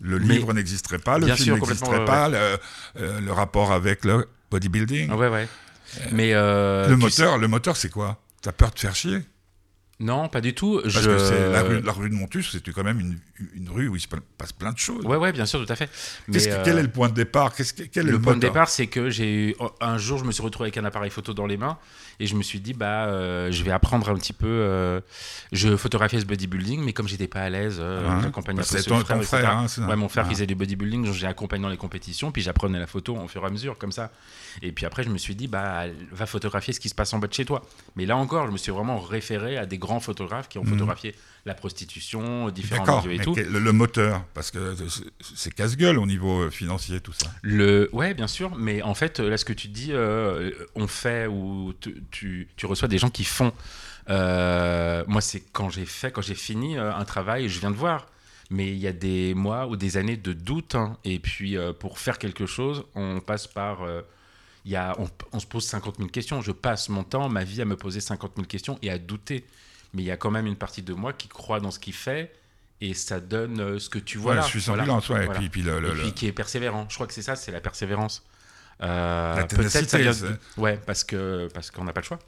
[0.00, 2.58] le livre n'existerait pas, le film n'existerait pas, le,
[2.96, 5.10] euh, le, rapport avec le bodybuilding.
[5.12, 5.48] Ouais, ouais.
[6.12, 8.18] Mais euh, le moteur, le moteur, c'est quoi?
[8.42, 9.22] T'as peur de faire chier?
[9.98, 10.80] Non, pas du tout.
[10.82, 13.18] Parce que c'est la rue, la rue de Montus, c'est quand même une,
[13.54, 15.04] une, rue où il se passe plein de choses.
[15.06, 15.88] Ouais, ouais, bien sûr, tout à fait.
[16.28, 17.54] Mais Quel est le point de départ?
[17.54, 20.32] Quel est le, le point de départ, c'est que j'ai eu un jour, je me
[20.32, 21.78] suis retrouvé avec un appareil photo dans les mains
[22.18, 24.46] et je me suis dit, bah, euh, je vais apprendre un petit peu.
[24.46, 25.00] Euh,
[25.52, 29.50] je photographiais ce bodybuilding, mais comme j'étais pas à l'aise, euh, hein bah, ton, frère.
[29.50, 30.30] Hein, ouais, mon frère ah.
[30.30, 33.46] faisait du bodybuilding, j'ai accompagné dans les compétitions, puis j'apprenais la photo au fur et
[33.46, 34.10] à mesure, comme ça.
[34.62, 37.18] Et puis après, je me suis dit, bah, va photographier ce qui se passe en
[37.18, 37.62] bas de chez toi.
[37.96, 40.70] Mais là encore, je me suis vraiment référé à des grands photographes qui ont mhm.
[40.70, 41.14] photographié
[41.46, 43.34] la prostitution, différents milieux et tout.
[43.34, 44.74] Le, le, moteur, parce que
[45.20, 47.30] c'est casse-gueule au niveau financier, tout ça.
[47.42, 49.92] Le, ouais, bien sûr, mais en fait, là, ce que tu dis,
[50.74, 51.72] on fait ou
[52.10, 53.52] tu, reçois des gens qui font.
[54.08, 57.76] Euh, moi, c'est quand j'ai fait, quand j'ai fini euh, un travail, je viens de
[57.76, 58.06] voir.
[58.50, 60.76] Mais il y a des mois ou des années de doute.
[60.76, 60.96] Hein.
[61.04, 63.80] et puis, euh, pour faire quelque chose, on passe par.
[64.64, 64.96] il y a,
[65.32, 66.40] on, se pose 50 000 questions.
[66.42, 69.44] Je passe mon temps, ma vie, à me poser 50 000 questions et à douter.
[69.96, 71.94] Mais il y a quand même une partie de moi qui croit dans ce qu'il
[71.94, 72.32] fait
[72.82, 74.42] et ça donne ce que tu vois ouais, là.
[74.42, 74.84] Je suis voilà.
[74.84, 76.86] et, puis, puis, le, et puis qui est persévérant.
[76.90, 78.22] Je crois que c'est ça, c'est la persévérance.
[78.82, 80.12] Euh, ça vient
[80.58, 82.18] Ouais, parce que parce qu'on n'a pas le choix.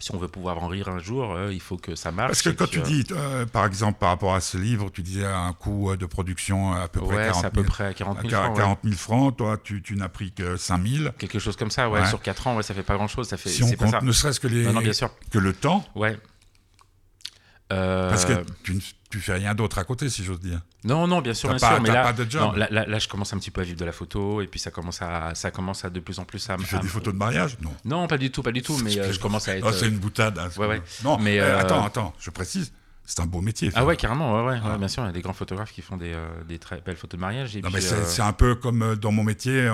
[0.00, 2.28] Si on veut pouvoir en rire un jour, euh, il faut que ça marche.
[2.28, 5.24] Parce que quand tu dis, euh, par exemple, par rapport à ce livre, tu disais
[5.24, 8.56] un coût de production à peu près 40 000, à peu près 40 000 francs.
[8.56, 11.10] 40 000 francs, toi, tu, tu n'as pris que 5 000.
[11.16, 13.28] Quelque chose comme ça, ouais, sur 4 ans, ouais, ça fait pas grand-chose.
[13.28, 14.64] Ça fait, si on compte ne serait-ce que, les,
[15.30, 15.86] que le temps.
[15.94, 16.18] Ouais.
[17.68, 18.78] Parce que tu,
[19.10, 20.60] tu fais rien d'autre à côté, si j'ose dire.
[20.84, 21.80] Non, non, bien sûr, bien sûr.
[21.80, 22.12] Mais là,
[22.68, 25.00] là, je commence un petit peu à vivre de la photo, et puis ça commence
[25.02, 26.56] à, ça commence à de plus en plus à.
[26.56, 27.56] Tu fais des photos de mariage?
[27.60, 27.74] Non.
[27.84, 28.76] Non, pas du tout, pas du tout.
[28.84, 29.66] Mais euh, je commence à être.
[29.66, 30.38] Oh, c'est une boutade.
[30.38, 30.82] Hein, ouais, ouais.
[31.02, 32.72] Non, mais euh, attends, attends, je précise.
[33.06, 33.70] C'est un beau métier.
[33.74, 34.78] Ah ouais, carrément, ouais, ouais, ah.
[34.78, 36.96] bien sûr, il y a des grands photographes qui font des, euh, des très belles
[36.96, 37.56] photos de mariage.
[37.56, 39.70] non, mais c'est un peu comme dans mon métier,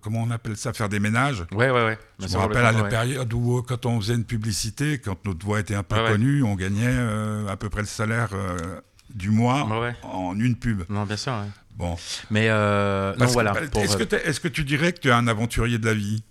[0.00, 1.44] comment on appelle ça, faire des ménages?
[1.52, 1.98] Ouais, ouais, ouais.
[2.18, 5.60] Je me rappelle à la période où, quand on faisait une publicité, quand notre voix
[5.60, 6.98] était un peu connue, on gagnait
[7.48, 8.30] à peu près le salaire
[9.10, 9.68] du mois
[10.02, 10.82] en une pub.
[10.88, 11.34] Non, bien sûr.
[11.76, 11.96] Bon.
[12.30, 13.52] Mais euh, non, voilà.
[13.74, 16.22] Est-ce que, est que, tu dirais que tu es un aventurier de la vie?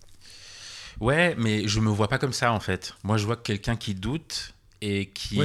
[0.99, 2.93] Ouais, mais je me vois pas comme ça en fait.
[3.03, 4.53] Moi, je vois quelqu'un qui doute
[4.83, 5.39] et qui,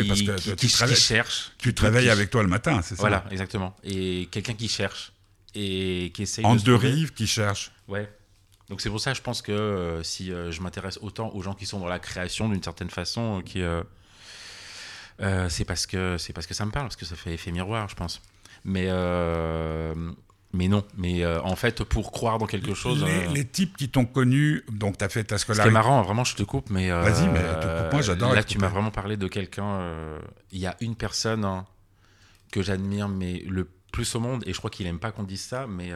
[0.57, 1.53] qui, cherche.
[1.59, 3.77] Tu te réveilles avec toi le matin, c'est ça Voilà, exactement.
[3.85, 5.12] Et quelqu'un qui cherche
[5.55, 6.61] et qui essaye en de.
[6.61, 7.70] deux rives, qui cherche.
[7.87, 8.11] Ouais.
[8.68, 11.55] Donc c'est pour ça, je pense que euh, si euh, je m'intéresse autant aux gens
[11.55, 13.85] qui sont dans la création d'une certaine façon, qui euh,
[15.48, 17.88] c'est parce que c'est parce que ça me parle, parce que ça fait effet miroir,
[17.88, 18.20] je pense.
[18.64, 18.88] Mais
[20.52, 23.04] mais non, mais euh, en fait, pour croire dans quelque chose.
[23.34, 25.68] Les, types qui t'ont connu, donc tu as fait ta scolarité.
[25.68, 26.90] C'est marrant, vraiment, je te coupe, mais.
[26.90, 27.42] Vas-y, mais
[27.92, 28.34] moi j'adore.
[28.34, 29.80] Là, tu m'as vraiment parlé de quelqu'un.
[30.52, 31.66] Il y a une personne hein,
[32.50, 35.42] que j'admire, mais le plus au monde, et je crois qu'il aime pas qu'on dise
[35.42, 35.90] ça, mais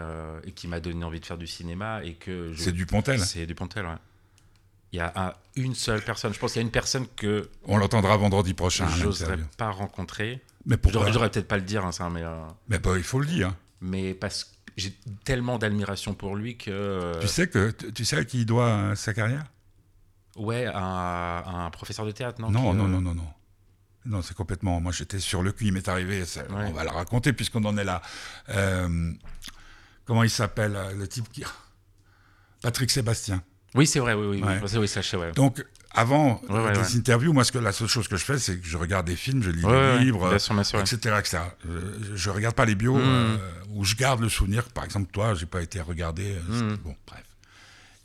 [0.45, 2.53] et qui m'a donné envie de faire du cinéma et que.
[2.57, 3.21] C'est du Pontel.
[3.21, 3.93] C'est du Pontel, ouais.
[4.93, 6.35] Il y a une seule personne.
[6.35, 7.49] Je pense qu'il y a une personne que.
[7.65, 8.87] On l'entendra vendredi prochain.
[8.89, 10.43] Je n'oserais pas rencontrer.
[10.67, 12.23] Mais pourquoi J'aurais peut-être pas le dire, hein, ça, mais.
[12.23, 13.55] Euh, mais bah, il faut le dire.
[13.83, 17.13] Mais parce j'ai tellement d'admiration pour lui que.
[17.21, 19.45] Tu sais que tu sais à qui il doit sa carrière?
[20.37, 22.51] Ouais, un, un professeur de théâtre, non?
[22.51, 23.29] Non, non, non, non, non.
[24.05, 24.81] Non, c'est complètement.
[24.81, 25.67] Moi, j'étais sur le cul.
[25.67, 26.25] Il m'est arrivé.
[26.51, 28.03] On va le raconter puisqu'on en est là.
[28.49, 29.13] Euh,
[30.05, 31.45] comment il s'appelle le type qui
[32.63, 33.43] Patrick Sébastien.
[33.75, 34.15] Oui, c'est vrai.
[34.15, 34.79] Oui, oui, oui.
[34.79, 35.33] oui ça, ouais.
[35.33, 38.67] Donc, avant les interviews, moi, ce que, la seule chose que je fais, c'est que
[38.67, 41.39] je regarde des films, je lis des livres, etc., etc.
[42.15, 43.01] Je, ne regarde pas les bios, hmm.
[43.03, 43.37] euh,
[43.71, 44.65] où je garde le souvenir.
[44.71, 46.35] Par exemple, toi, j'ai pas été regardé.
[46.51, 46.77] Euh, hmm.
[46.79, 47.25] Bon, bref.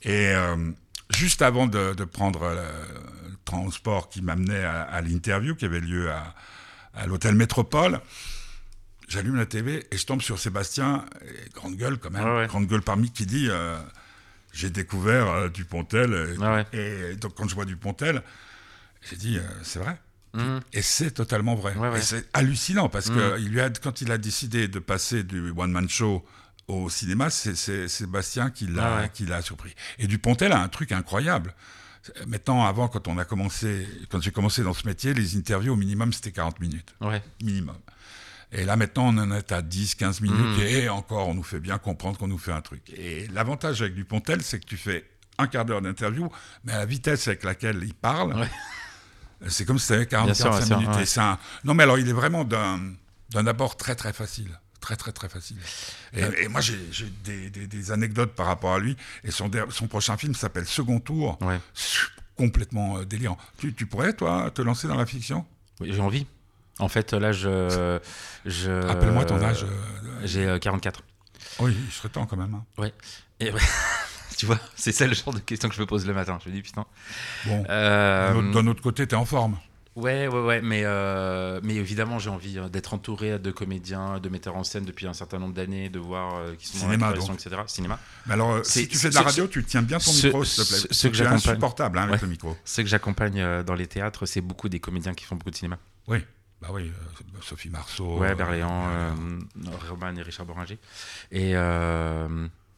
[0.04, 0.34] Et
[1.10, 7.36] juste avant de, prendre le transport qui m'amenait à, l'interview qui avait lieu à, l'hôtel
[7.36, 8.00] Métropole,
[9.08, 11.06] j'allume la TV et je tombe sur Sébastien,
[11.54, 13.78] grande gueule quand même, grande gueule parmi qui dit euh,
[14.58, 16.36] J'ai découvert euh, Dupontel.
[16.74, 18.24] Et, donc quand je vois Dupontel,
[19.08, 20.00] j'ai dit euh, C'est vrai.
[20.34, 20.62] Mhm.
[20.74, 21.76] Et c'est totalement vrai.
[21.96, 25.52] et c'est hallucinant parce que il lui a, quand il a décidé de passer du
[25.52, 26.26] one-man show
[26.68, 29.74] au cinéma, c'est Sébastien qui l'a ah qui l'a surpris.
[30.00, 31.54] Et Dupontel a un truc incroyable.
[32.26, 35.78] Maintenant, avant, quand on a commencé, quand j'ai commencé dans ce métier, les interviews au
[35.78, 36.96] minimum c'était 40 minutes.
[37.42, 37.78] Minimum.
[38.52, 40.62] Et là maintenant, on en est à 10, 15 minutes, hmm.
[40.62, 42.82] et encore, on nous fait bien comprendre qu'on nous fait un truc.
[42.96, 45.06] Et l'avantage avec Dupontel, c'est que tu fais
[45.38, 46.30] un quart d'heure d'interview,
[46.64, 48.48] mais à la vitesse avec laquelle il parle,
[49.48, 50.96] c'est comme si tu avais 40, 45 minutes.
[50.98, 51.20] Et
[51.64, 55.58] Non, mais alors, il est vraiment d'un abord très, très facile très très très facile.
[56.14, 56.78] Et, moi j'ai
[57.26, 58.96] des, anecdotes par rapport à lui.
[59.26, 61.38] Et son, son prochain film s'appelle Second Tour.
[62.38, 63.38] Complètement euh, délirant.
[63.58, 65.46] Tu, pourrais toi te lancer dans la fiction?
[65.82, 66.28] Oui, j'ai envie.
[66.80, 68.00] En fait, là, je.
[68.46, 69.64] je Appelle-moi ton âge.
[69.64, 71.00] Euh, j'ai 44.
[71.00, 72.54] Euh, oui, il serait temps quand même.
[72.54, 72.64] Hein.
[72.78, 72.94] Ouais.
[73.40, 73.52] Et
[74.38, 76.40] tu vois, c'est ça le genre de question que je me pose le matin.
[76.44, 76.86] Je me dis, putain.
[77.46, 77.64] Bon.
[77.64, 79.58] D'un autre côté, tu es en forme.
[79.98, 84.30] Ouais, ouais, ouais, mais, euh, mais évidemment, j'ai envie euh, d'être entouré de comédiens, de
[84.30, 87.28] metteurs en scène depuis un certain nombre d'années, de voir euh, qui sont Cinéma, dans
[87.28, 87.56] la etc.
[87.66, 88.00] Cinéma.
[88.28, 90.70] Mais alors, si tu fais de la radio, tu tiens bien ton micro, s'il te
[90.70, 90.88] plaît.
[90.92, 92.56] C'est insupportable hein, avec le micro.
[92.64, 95.80] Ceux que j'accompagne dans les théâtres, c'est beaucoup des comédiens qui font beaucoup de cinéma.
[96.08, 96.20] Oui.
[96.62, 96.92] Bah oui,
[97.42, 98.18] Sophie Marceau.
[98.18, 99.16] Ouais, Berléand,
[99.90, 100.80] Roman et Richard Boringer.
[101.32, 101.54] Et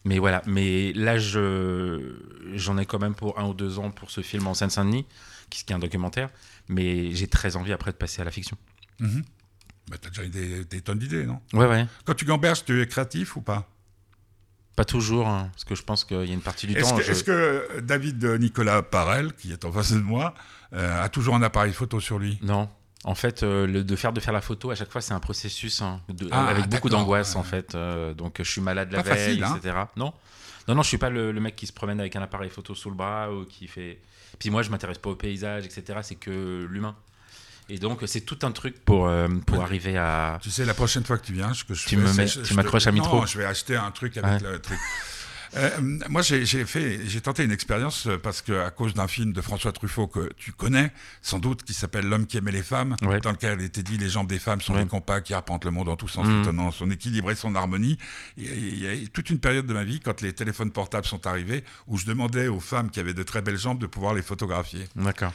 [0.06, 4.22] mais voilà, mais là, j'en ai quand même pour un ou deux ans pour ce
[4.22, 5.06] film en Seine-Saint-Denis,
[5.50, 6.30] qui, qui est un documentaire
[6.70, 8.58] mais j'ai très envie après de passer à la fiction.
[9.00, 9.22] Mm
[9.90, 11.42] bah, t'as déjà des, des tonnes d'idées, non?
[11.52, 11.88] Ouais, ouais.
[12.06, 13.68] Quand tu gamberges, tu es créatif ou pas?
[14.76, 17.00] Pas toujours, hein, parce que je pense qu'il y a une partie du temps.
[17.00, 20.36] Est-ce que David Nicolas Parel, qui est en face de moi,
[20.74, 22.38] euh, a toujours un appareil photo sur lui?
[22.44, 22.70] Non.
[23.06, 25.22] En fait, euh, le, de faire de faire la photo à chaque fois, c'est un
[25.22, 27.74] processus hein, ah, avec beaucoup d'angoisse en fait.
[27.74, 29.56] Euh, donc, je suis malade la veille, hein.
[29.58, 29.76] etc.
[29.96, 30.14] Non,
[30.68, 32.76] non, non, je suis pas le, le, mec qui se promène avec un appareil photo
[32.76, 34.00] sous le bras ou qui fait.
[34.38, 36.00] Puis moi, je m'intéresse pas au paysage, etc.
[36.04, 36.96] C'est que l'humain.
[37.70, 40.40] Et donc, c'est tout un truc pour, euh, pour arriver à.
[40.42, 41.98] Tu sais, la prochaine fois que tu viens, ce que je tu
[42.44, 43.20] tu m'accroches à micro.
[43.20, 44.80] Non, je vais acheter un truc avec le truc.
[45.56, 45.70] Euh,
[46.10, 49.42] moi, j'ai fait, j'ai tenté une expérience euh, parce que à cause d'un film de
[49.42, 50.92] François Truffaut que tu connais,
[51.22, 54.10] sans doute, qui s'appelle L'homme qui aimait les femmes, dans lequel il était dit les
[54.10, 56.72] jambes des femmes sont des compas qui arpentent le monde en tous sens, mmh.
[56.72, 57.98] son équilibre et son harmonie.
[58.38, 61.64] Il y a toute une période de ma vie, quand les téléphones portables sont arrivés,
[61.88, 64.88] où je demandais aux femmes qui avaient de très belles jambes de pouvoir les photographier.
[64.96, 65.34] D'accord.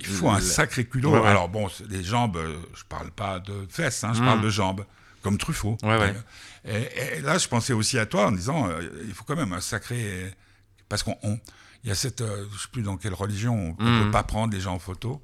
[0.00, 1.14] Il faut un sacré culot.
[1.24, 4.24] Alors bon, les jambes, euh, je parle pas de fesses, hein, je mmh.
[4.24, 4.84] parle de jambes
[5.24, 5.78] comme Truffaut.
[5.82, 6.14] Ouais,
[6.66, 9.60] et, là, je pensais aussi à toi en disant, euh, il faut quand même un
[9.60, 10.32] sacré...
[10.88, 11.16] Parce qu'on...
[11.82, 12.20] Il y a cette...
[12.20, 14.10] Euh, je ne sais plus dans quelle religion, on ne peut mm.
[14.12, 15.22] pas prendre les gens en photo.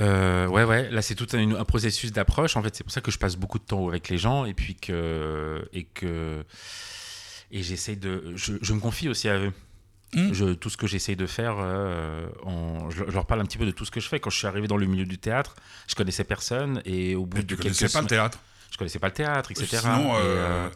[0.00, 0.90] Euh, ouais, ouais.
[0.90, 2.56] Là, c'est tout un, processus d'approche.
[2.56, 4.52] En fait, c'est pour ça que je passe beaucoup de temps avec les gens et
[4.52, 6.44] puis que et que
[7.50, 8.34] et j'essaye de.
[8.36, 9.52] Je, me confie aussi à eux.
[10.12, 10.32] Mm.
[10.34, 13.86] Je, tout ce que j'essaye de faire, je, leur parle un petit peu de tout
[13.86, 14.20] ce que je fais.
[14.20, 15.56] Quand je suis arrivé dans le milieu du théâtre,
[15.88, 18.38] je connaissais personne et au bout de tu quelques pas le théâtre?
[18.70, 19.78] Je connaissais pas le théâtre, etc.
[19.80, 20.68] Sinon, euh,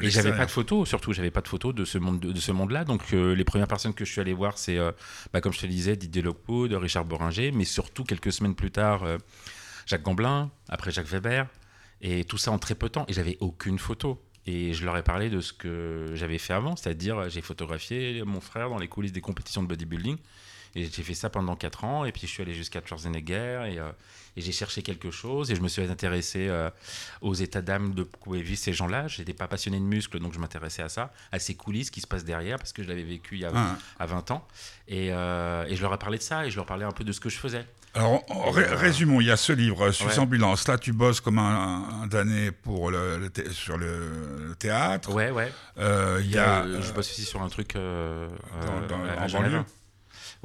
[0.00, 2.40] et, euh, j'avais pas de photos, surtout, j'avais pas de photos de ce monde, de,
[2.40, 2.84] ce monde-là.
[2.84, 4.78] Donc, euh, les premières personnes que je suis allé voir, c'est,
[5.32, 9.04] bah, comme je te disais, Didier Lockwood, Richard Boringer, mais surtout quelques semaines plus tard,
[9.86, 11.46] Jacques Gamblin, après Jacques Weber,
[12.02, 13.04] et tout ça en très peu de temps.
[13.08, 14.22] Et j'avais aucune photo.
[14.48, 18.40] Et je leur ai parlé de ce que j'avais fait avant, c'est-à-dire j'ai photographié mon
[18.40, 20.18] frère dans les coulisses des compétitions de bodybuilding.
[20.76, 22.04] Et j'ai fait ça pendant 4 ans.
[22.04, 23.72] Et puis je suis allé jusqu'à Schwarzenegger.
[23.72, 23.80] Et,
[24.36, 26.70] et j'ai cherché quelque chose et je me suis intéressé euh,
[27.22, 29.08] aux états d'âme de pouvaient vivre ces gens-là.
[29.08, 32.00] Je n'étais pas passionné de muscles, donc je m'intéressais à ça, à ces coulisses qui
[32.00, 33.76] se passent derrière, parce que je l'avais vécu il y a ah.
[33.98, 34.46] à 20 ans.
[34.88, 37.02] Et, euh, et, je leur ai parlé de ça et je leur parlais un peu
[37.02, 37.64] de ce que je faisais.
[37.94, 40.68] Alors, euh, résumons, il y a ce livre, Suisse Ambulance.
[40.68, 45.14] Là, tu bosses comme un, damné pour le, sur le, théâtre.
[45.14, 45.50] Ouais, ouais.
[45.78, 49.64] il y a, je bosse aussi sur un truc dans, en banlieue.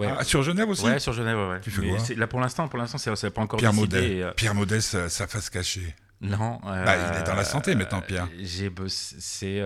[0.04, 1.62] Ah, sur Genève aussi Ouais, sur Genève, ouais.
[1.62, 4.56] Tu fais quoi Là, pour l'instant, pour l'instant, c'est pas encore Pierre Maudet, euh, Pierre
[4.56, 5.95] Maudet, sa, face cachée.
[6.22, 6.60] Non.
[6.64, 8.28] Bah, il est dans la santé maintenant, Pierre.
[8.39, 9.66] J'ai bossé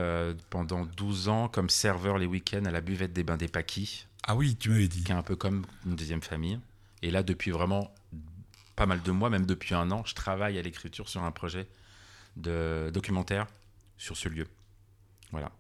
[0.50, 4.06] pendant 12 ans comme serveur les week-ends à la buvette des Bains des Paquis.
[4.28, 5.04] Ah oui, tu m'avais dit.
[5.04, 6.60] Qui est un peu comme une deuxième famille.
[7.04, 7.94] Et là, depuis vraiment
[8.76, 11.68] pas mal de mois, même depuis un an, je travaille à l'écriture sur un projet
[12.36, 13.48] de documentaire
[13.98, 14.48] sur ce lieu.
[15.32, 15.52] Voilà.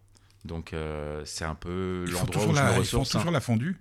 [0.44, 3.10] Donc euh, c'est un peu l'endroit où je me ressource.
[3.10, 3.78] Ils font toujours la fondue?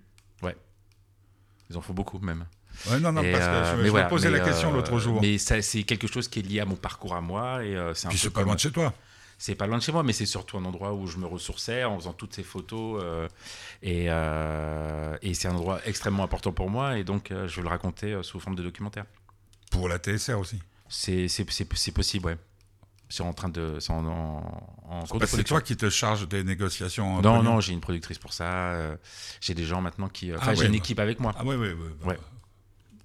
[1.69, 2.45] Ils en font beaucoup même.
[2.89, 5.21] Ouais, non, non, parce que je, euh, me posais la question l'autre euh, jour.
[5.21, 7.63] Mais c'est quelque chose qui est lié à mon parcours à moi.
[7.63, 8.93] Et c'est Puis c'est pas loin de chez toi.
[9.37, 11.83] C'est pas loin de chez moi, mais c'est surtout un endroit où je me ressourçais
[11.83, 13.03] en faisant toutes ces photos.
[13.81, 16.97] et, et c'est un endroit extrêmement important pour moi.
[16.97, 19.05] Et donc, je veux le raconter sous forme de documentaire.
[19.71, 20.59] Pour la TSR aussi
[20.89, 22.37] C'est possible, ouais.
[23.09, 23.77] C'est en train de.
[23.79, 28.17] C'est en, en, C'est toi qui te charges des négociations Non, non, j'ai une productrice
[28.17, 28.45] pour ça.
[28.45, 28.95] Euh,
[29.41, 30.31] j'ai des gens maintenant qui.
[30.31, 30.77] Euh, ah j'ai une bah.
[30.77, 31.33] équipe avec moi.
[31.37, 32.09] Ah, oui, oui, oui.
[32.09, 32.17] ouais.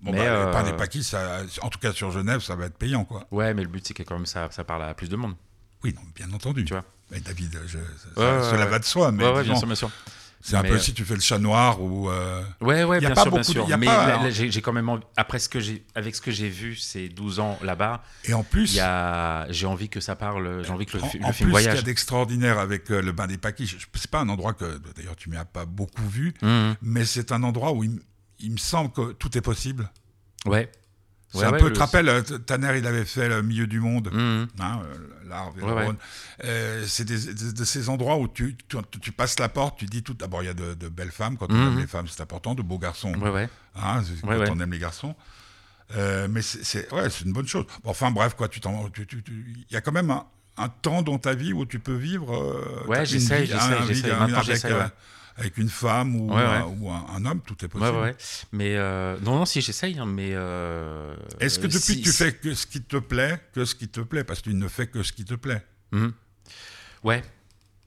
[0.03, 0.53] Bon, mais bah, euh...
[0.53, 3.27] par des paquis, ça, en tout cas sur Genève, ça va être payant, quoi.
[3.31, 5.35] Ouais, mais le but, c'est que quand même ça, ça parle à plus de monde.
[5.85, 6.65] Oui, non, bien entendu.
[6.65, 6.85] Tu vois.
[7.11, 7.79] Mais David, je,
[8.17, 9.13] cela va de soi.
[9.13, 9.91] Mais ouais, bien sûr, bien sûr.
[10.43, 12.09] C'est un peu euh, si tu fais le chat noir ou.
[12.09, 12.43] Euh...
[12.61, 13.79] Ouais, ouais, bien, sûr, bien sûr.
[13.79, 14.31] mais hein.
[14.31, 17.59] j'ai quand même après ce que j'ai, avec ce que j'ai vu ces 12 ans
[17.63, 18.03] là-bas.
[18.25, 18.81] Et en plus,
[19.51, 21.65] j'ai envie que ça parle, j'ai envie que le, en, film en plus, voyage.
[21.65, 24.55] Ce qu'il y a d'extraordinaire avec euh, le bain des paquis, c'est pas un endroit
[24.55, 26.73] que d'ailleurs tu m'as pas beaucoup vu, mmh.
[26.81, 28.01] mais c'est un endroit où il,
[28.39, 29.91] il me semble que tout est possible.
[30.47, 30.71] Ouais.
[31.33, 34.11] C'est un peu, tu te rappelles, euh, Tanner, il avait fait le milieu du monde,
[34.13, 34.63] mmh.
[34.63, 35.53] hein, euh, l'art,
[36.45, 38.57] euh, c'est de ces endroits où tu,
[39.01, 40.15] tu, passes la porte, tu dis tout.
[40.15, 41.69] D'abord, il y a de, belles femmes, quand on mmh.
[41.69, 43.13] aime les femmes, c'est important, de beaux garçons,
[43.77, 45.15] hein, quand on aime les garçons.
[45.97, 47.65] mais c'est ouais, une bonne chose.
[47.85, 50.11] enfin, bref, quoi, tu il y a quand même
[50.57, 52.87] un, temps dans ta vie où tu peux vivre.
[52.89, 54.73] ouais, j'essaie, j'essaie
[55.41, 58.15] avec une femme ou, un, ou un, homme, tout est possible.
[58.53, 60.31] Mais euh, non, non, si j'essaye, hein, mais.
[60.35, 63.89] Euh, Est-ce que depuis que tu fais que ce qui te plaît, que ce qui
[63.89, 65.65] te plaît, parce que tu ne fais que ce qui te plaît?
[65.93, 66.09] Mmh.
[67.03, 67.23] Ouais,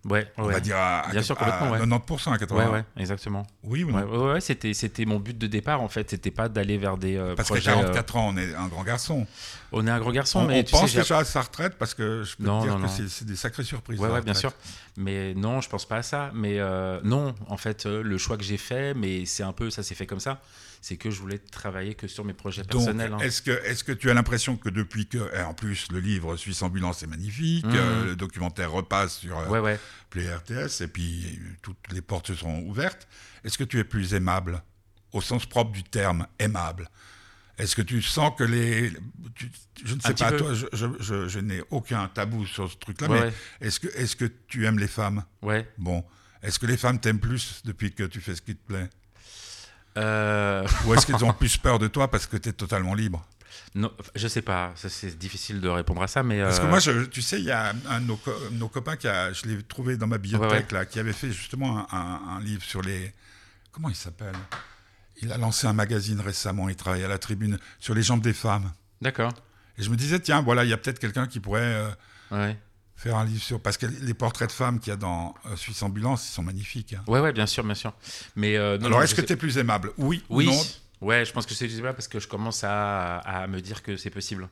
[0.05, 2.53] Ouais, on va dire à, Bien sûr, à 90%, à 80%.
[2.53, 3.47] Ouais, ouais, exactement.
[3.63, 6.09] Oui ou non Ouais, c'était, c'était mon but de départ en fait.
[6.09, 7.15] C'était pas d'aller vers des.
[7.15, 9.25] Euh, parce qu'à 44 ans, on est un grand garçon.
[9.71, 10.65] On est un grand garçon, on, mais.
[10.73, 13.37] On pense déjà à sa retraite parce que je peux te dire que c'est, des
[13.37, 13.99] sacrées surprises.
[13.99, 14.51] Ouais, ouais, bien sûr.
[14.97, 16.31] Mais non, je pense pas à ça.
[16.33, 19.69] Mais euh, non, en fait, euh, le choix que j'ai fait, mais c'est un peu,
[19.69, 20.41] ça s'est fait comme ça
[20.83, 23.13] c'est que je voulais travailler que sur mes projets personnels.
[23.13, 23.19] Hein.
[23.19, 26.61] Est-ce que, est que tu as l'impression que depuis que, en plus le livre Suisse
[26.61, 27.73] Ambulance est magnifique, mmh.
[27.73, 29.79] euh, le documentaire repasse sur euh, ouais,
[30.09, 33.07] Play RTS et puis toutes les portes se sont ouvertes,
[33.45, 34.61] est-ce que tu es plus aimable
[35.13, 36.89] au sens propre du terme aimable?
[37.57, 38.91] Est-ce que tu sens que les.
[39.85, 40.67] je ne sais pas, toi, je,
[40.99, 43.31] je, n'ai aucun tabou sur ce truc-là, mais
[43.61, 45.23] est-ce que, est que tu aimes les femmes?
[45.41, 45.65] Ouais.
[45.77, 46.03] Bon.
[46.41, 48.89] Est-ce que les femmes t'aiment plus depuis que tu fais ce qui te plaît?
[49.97, 53.25] Euh, Ou est-ce qu'ils ont plus peur de toi parce que tu es totalement libre
[53.75, 56.79] non, je sais pas, c'est difficile de répondre à ça, mais parce que euh, moi,
[56.79, 58.05] tu sais, il y a un de
[58.51, 61.87] nos, copains qui a, je l'ai trouvé dans ma bibliothèque là, qui avait fait justement
[61.91, 63.13] un, livre sur les,
[63.71, 64.35] comment il s'appelle?
[65.23, 68.33] Il a lancé un magazine récemment, il travaille à la Tribune sur les jambes des
[68.33, 68.71] femmes.
[69.01, 69.33] D'accord.
[69.79, 71.89] Et je me disais, tiens, voilà, il y a peut-être quelqu'un qui pourrait euh,
[72.31, 72.57] ouais
[73.03, 75.55] faire un livre sur parce que les portraits de femmes qu'il y a dans euh,
[75.57, 76.93] Suisse Ambulance, ils sont magnifiques.
[76.93, 77.03] Hein.
[77.07, 77.93] Ouais, ouais, bien sûr, bien sûr.
[78.35, 79.91] Mais euh, alors, est-ce que tu es plus aimable?
[79.97, 80.23] Oui.
[80.29, 80.45] Oui.
[80.45, 80.61] Non?
[81.01, 83.83] Ouais, je pense que c'est plus aimable parce que je commence à, à me dire
[83.83, 84.47] que c'est possible,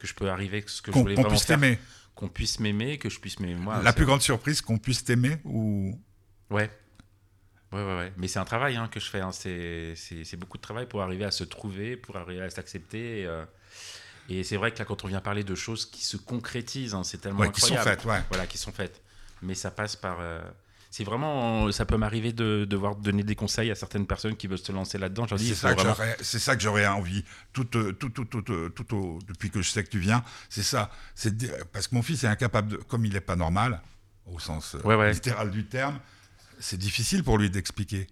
[0.00, 1.78] que je peux arriver, ce que je voulais Qu'on puisse t'aimer.
[2.16, 3.80] Qu'on puisse m'aimer, que je puisse m'aimer moi.
[3.82, 5.98] La plus grande surprise, qu'on puisse t'aimer ou?
[6.50, 6.68] Ouais.
[7.72, 8.12] Ouais, ouais, ouais.
[8.16, 9.20] Mais c'est un travail hein, que je fais.
[9.20, 9.30] Hein.
[9.32, 13.24] C'est beaucoup de travail pour arriver à se trouver, pour arriver à s'accepter.
[13.24, 13.44] Euh,
[14.28, 17.04] et c'est vrai que là, quand on vient parler de choses qui se concrétisent, hein,
[17.04, 17.54] c'est tellement incroyable.
[17.54, 18.22] Qui sont faites, ouais.
[18.28, 19.02] Voilà, qui sont faites.
[19.42, 20.18] Mais ça passe par.
[20.20, 20.40] Euh,
[20.90, 21.70] c'est vraiment.
[21.72, 24.98] Ça peut m'arriver de devoir donner des conseils à certaines personnes qui veulent se lancer
[24.98, 25.26] là-dedans.
[25.36, 25.94] C'est ça, vraiment...
[26.20, 28.24] ça, que j'aurais envie, tout, tout, tout, tout,
[28.84, 30.22] tout, depuis que je sais que tu viens.
[30.48, 30.90] C'est ça.
[31.72, 32.76] Parce que mon fils est incapable, de...
[32.76, 33.80] comme il n'est pas normal,
[34.26, 35.98] au sens euh, littéral du terme,
[36.58, 38.06] c'est difficile pour lui d'expliquer.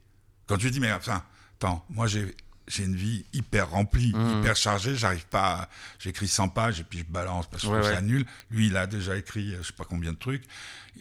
[0.46, 1.22] Quand lui dis, mais enfin,
[1.58, 2.34] attends, moi j'ai
[2.68, 4.40] j'ai une vie hyper remplie, mmh.
[4.40, 4.94] hyper chargée.
[4.96, 8.24] J'arrive pas, j'écris 100 pages et puis je balance parce que ça nul.
[8.50, 10.44] Lui, il a déjà écrit, je sais pas combien de trucs.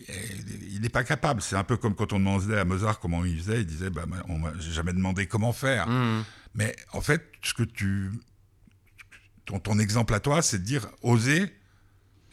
[0.08, 1.42] il n'est pas capable.
[1.42, 3.62] C'est un peu comme quand on demandait à Mozart comment il faisait.
[3.62, 5.88] Il disait, bah, on m'a jamais demandé comment faire.
[5.88, 6.24] Mmh.
[6.56, 8.12] Mais en fait, ce que tu,
[9.46, 11.54] ton, ton exemple à toi, c'est de dire, oser,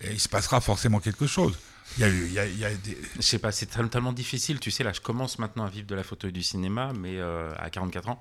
[0.01, 1.59] et il se passera forcément quelque chose.
[1.97, 2.99] Il y a eu, il y a, il y a des...
[3.17, 4.59] Je sais pas, c'est tellement difficile.
[4.59, 7.19] Tu sais, là, je commence maintenant à vivre de la photo et du cinéma, mais
[7.19, 8.21] euh, à 44 ans.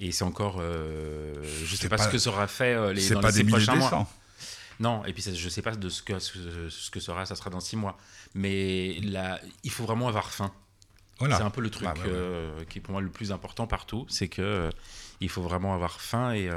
[0.00, 0.58] Et c'est encore.
[0.60, 1.34] Euh,
[1.64, 3.74] je ne sais pas, ce que sera fait euh, les, dans pas les des prochains
[3.76, 4.08] mois.
[4.78, 7.48] Non, et puis je ne sais pas de ce que, ce que sera, ça sera
[7.48, 7.96] dans six mois.
[8.34, 10.52] Mais là, il faut vraiment avoir faim.
[11.18, 11.38] Voilà.
[11.38, 14.04] C'est un peu le truc bah, euh, qui est pour moi le plus important partout,
[14.10, 14.68] c'est que
[15.20, 16.50] il faut vraiment avoir faim et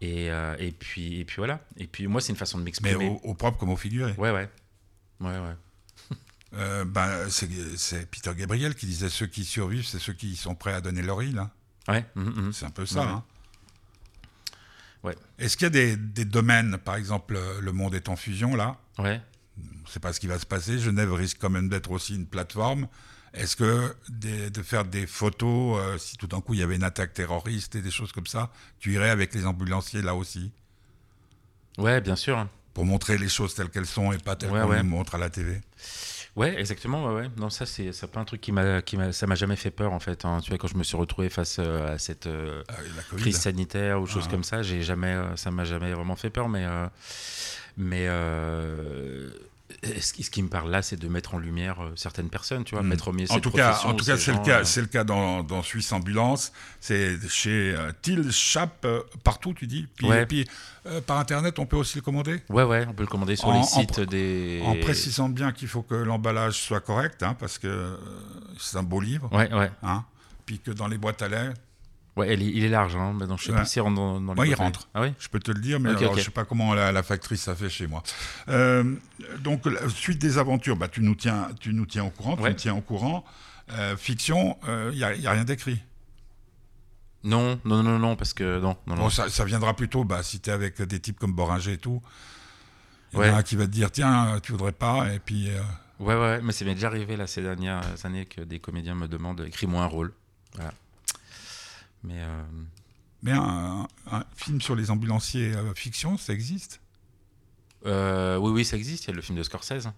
[0.00, 1.58] Et, euh, et, puis, et puis voilà.
[1.76, 3.08] Et puis moi, c'est une façon de Mais m'exprimer.
[3.08, 4.12] au, au propre comme au figuré.
[4.16, 4.48] Ouais, ouais.
[5.18, 5.56] Ouais, ouais.
[7.30, 10.80] C'est c'est Peter Gabriel qui disait ceux qui survivent, c'est ceux qui sont prêts à
[10.80, 11.38] donner leur île.
[11.38, 11.50] hein.
[11.88, 12.06] Ouais.
[12.14, 12.52] mhm, mhm.
[12.52, 13.00] C'est un peu ça.
[13.02, 13.06] Ouais.
[13.08, 13.24] hein.
[15.04, 15.16] Ouais.
[15.38, 18.56] Est-ce qu'il y a des, des domaines, par exemple, euh, le monde est en fusion
[18.56, 18.76] là?
[18.98, 19.20] Ouais.
[19.58, 20.78] On ne sait pas ce qui va se passer.
[20.78, 22.88] Genève risque quand même d'être aussi une plateforme.
[23.32, 26.76] Est-ce que des- de faire des photos, euh, si tout d'un coup il y avait
[26.76, 30.52] une attaque terroriste et des choses comme ça, tu irais avec les ambulanciers là aussi?
[31.78, 32.46] Ouais, bien sûr.
[32.74, 34.82] pour montrer les choses telles qu'elles sont et pas telles Ouais, qu'on ouais.
[34.84, 35.60] nous montre à la TV
[36.38, 37.04] Ouais, exactement.
[37.06, 37.30] Ouais, ouais.
[37.36, 39.70] Non, ça, c'est c'est pas un truc qui m'a, qui m'a, ça m'a jamais fait
[39.72, 40.24] peur en fait.
[40.24, 40.38] hein.
[40.42, 42.74] Tu vois, quand je me suis retrouvé face euh, à cette euh, Ah,
[43.16, 44.30] crise sanitaire ou choses Ah.
[44.30, 46.48] comme ça, j'ai jamais, euh, ça m'a jamais vraiment fait peur.
[46.48, 46.86] Mais, euh,
[47.76, 49.30] mais euh,
[50.00, 52.64] ce, qui, ce qui me parle là, c'est de mettre en lumière euh, certaines personnes,
[52.64, 52.88] tu vois, Mm.
[52.88, 54.64] mettre au milieu En tout cas, en ou tout cas, ces c'est le cas, euh,
[54.64, 56.52] c'est le cas dans, dans Suisse Ambulance.
[56.80, 59.86] C'est chez euh, Thiel, Chap, euh, partout, tu dis.
[59.96, 60.24] Puis, Ouais.
[60.26, 60.46] puis
[60.86, 62.40] euh, par internet, on peut aussi le commander?
[62.48, 64.62] Ouais, ouais, on peut le commander sur En- les sites des.
[64.64, 67.96] En précisant bien qu'il faut que l'emballage soit correct, hein, parce que euh,
[68.58, 69.28] c'est un beau livre.
[69.32, 69.70] Ouais, ouais.
[69.82, 70.04] Hein,
[70.46, 71.50] puis que dans les boîtes à lait,
[72.18, 73.12] Ouais, il est large, hein.
[73.12, 73.56] Maintenant, je sais Ouais.
[73.64, 74.88] pas rentre dans, dans les Ouais, il rentre.
[74.94, 76.92] Ah oui je peux te le dire, mais Ok, alors, je sais pas comment la,
[76.92, 78.02] la factrice a fait chez moi.
[78.48, 78.94] Euh,
[79.40, 82.36] donc, la suite des aventures, bah, tu, nous tiens, tu nous tiens au courant.
[82.36, 83.24] Tu nous tiens au courant.
[83.70, 84.56] Euh, fiction,
[84.92, 85.80] il n'y a, rien d'écrit.
[87.24, 89.10] Non, non, non, non, parce que non, non, non.
[89.10, 92.00] Ça, ça viendra plutôt bah, si tu es avec des types comme Boringer et tout.
[93.12, 95.48] Il y en a un qui va te dire tiens, tu voudrais pas, et puis.
[95.50, 95.60] euh,
[95.98, 99.08] Ouais, ouais, mais ça m'est déjà arrivé là ces dernières années que des comédiens me
[99.08, 100.12] demandent écris-moi un rôle.
[100.54, 100.72] Voilà.
[102.02, 102.42] Mais euh,
[103.22, 106.80] Mais un, un film sur les ambulanciers euh, fiction, ça existe?
[107.86, 109.04] Euh, oui, oui, ça existe.
[109.04, 109.94] Il y a le film de Scorsese hein,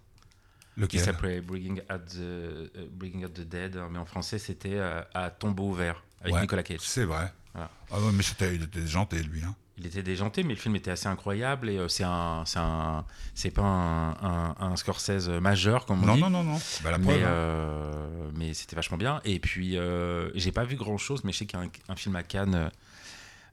[0.75, 1.01] qui Lequel?
[1.01, 5.03] s'appelait Bringing Out the, euh, Bringing Out the Dead, hein, mais en français c'était euh,
[5.15, 6.41] À tombeau ouvert avec Ouais.
[6.43, 6.81] Nicolas Cage.
[6.83, 7.33] C'est vrai.
[7.55, 7.71] Voilà.
[7.91, 9.43] Ah ouais, mais c'était il était janté, lui.
[9.43, 9.55] Hein.
[9.81, 13.05] Il était déjanté, mais le film était assez incroyable et euh, c'est un, c'est un,
[13.35, 16.20] c'est pas un, un, un Scorsese majeur comme on Non, dit.
[16.20, 16.61] non, non, non.
[16.85, 17.22] Bah, la mais preuve.
[17.24, 17.26] hein.
[17.28, 19.20] euh, mais c'était vachement bien.
[19.24, 21.70] Et puis, euh, j'ai pas vu grand chose, mais je sais qu'il y a un,
[21.93, 22.70] un film à Cannes.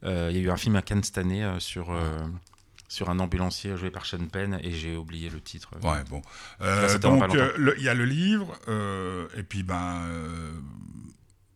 [0.03, 2.19] euh, il y a eu un film à Cannes cette année euh, sur, euh,
[2.89, 5.69] sur un ambulancier joué par Sean Penn, et j'ai oublié le titre.
[5.81, 6.21] Ouais, bon.
[6.61, 10.51] Euh, Là, donc, euh, il y a le livre, euh, et puis, ben, euh,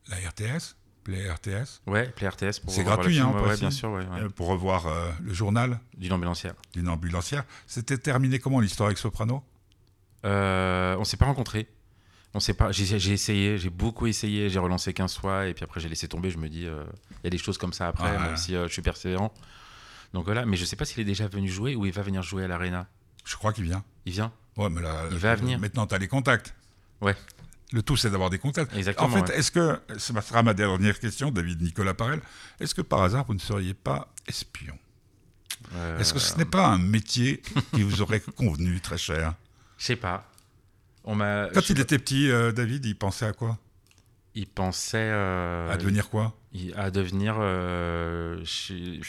[0.09, 4.05] la RTS, Play RTS, Ouais, Play RTS pour C'est gratuit, hein, Ouais, bien sûr, ouais,
[4.19, 6.53] euh, pour revoir euh, le journal D'une ambulancière.
[6.73, 7.43] d'une ambulancière.
[7.65, 9.43] C'était terminé comment l'histoire avec Soprano?
[10.25, 11.67] Euh, on s'est pas rencontrés.
[12.33, 12.71] On s'est pas.
[12.71, 16.29] J'ai essayé, j'ai beaucoup essayé, j'ai relancé 15 fois et puis après j'ai laissé tomber.
[16.29, 16.83] Je me dis, euh,
[17.15, 19.33] il y a des choses comme ça après, Ah même si je suis persévérant.
[20.13, 22.21] Donc voilà, mais je sais pas s'il est déjà venu jouer ou il va venir
[22.21, 22.87] jouer à l'Arena.
[23.25, 23.83] Je crois qu'il vient.
[24.05, 24.31] Il vient?
[24.57, 25.59] Ouais, mais là, Il va venir.
[25.59, 26.53] Maintenant, tu as les contacts.
[27.01, 27.15] Ouais.
[27.73, 28.75] Le tout, c'est d'avoir des contacts.
[28.75, 29.07] Exactement.
[29.07, 29.37] En fait, ouais.
[29.39, 32.19] est-ce que, ce sera ma dernière question, David Nicolas Parel,
[32.59, 34.77] est-ce que par hasard, vous ne seriez pas espion?
[35.75, 37.41] Euh, Est-ce que ce n'est pas un métier
[37.73, 39.35] qui vous aurait convenu très cher?
[39.77, 40.29] Je sais pas.
[41.03, 41.47] On m'a.
[41.53, 43.57] Quand il était petit, euh, David, il pensait à quoi?
[44.33, 46.35] Il pensait euh, À devenir quoi?
[46.53, 47.35] il- à devenir.
[47.35, 48.99] je,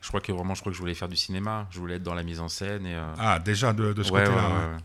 [0.00, 1.68] je crois que vraiment, je crois que je voulais faire du cinéma.
[1.70, 2.96] Je voulais être dans la mise en scène et.
[3.18, 4.48] Ah, déjà de, de ce ouais, côté-là.
[4.48, 4.76] ouais.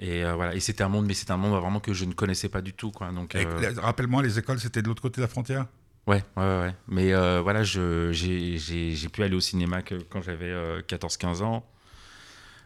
[0.00, 0.54] Et euh, voilà.
[0.54, 2.72] Et c'était un monde, mais c'était un monde vraiment que je ne connaissais pas du
[2.72, 3.10] tout, quoi.
[3.10, 3.34] Donc.
[3.34, 5.66] Euh, Rappelle-moi, les écoles, c'était de l'autre côté de la frontière?
[6.06, 6.74] Ouais, ouais, ouais.
[6.86, 11.66] Mais euh, voilà, j'ai pu aller au cinéma que quand j'avais euh, 14-15 ans.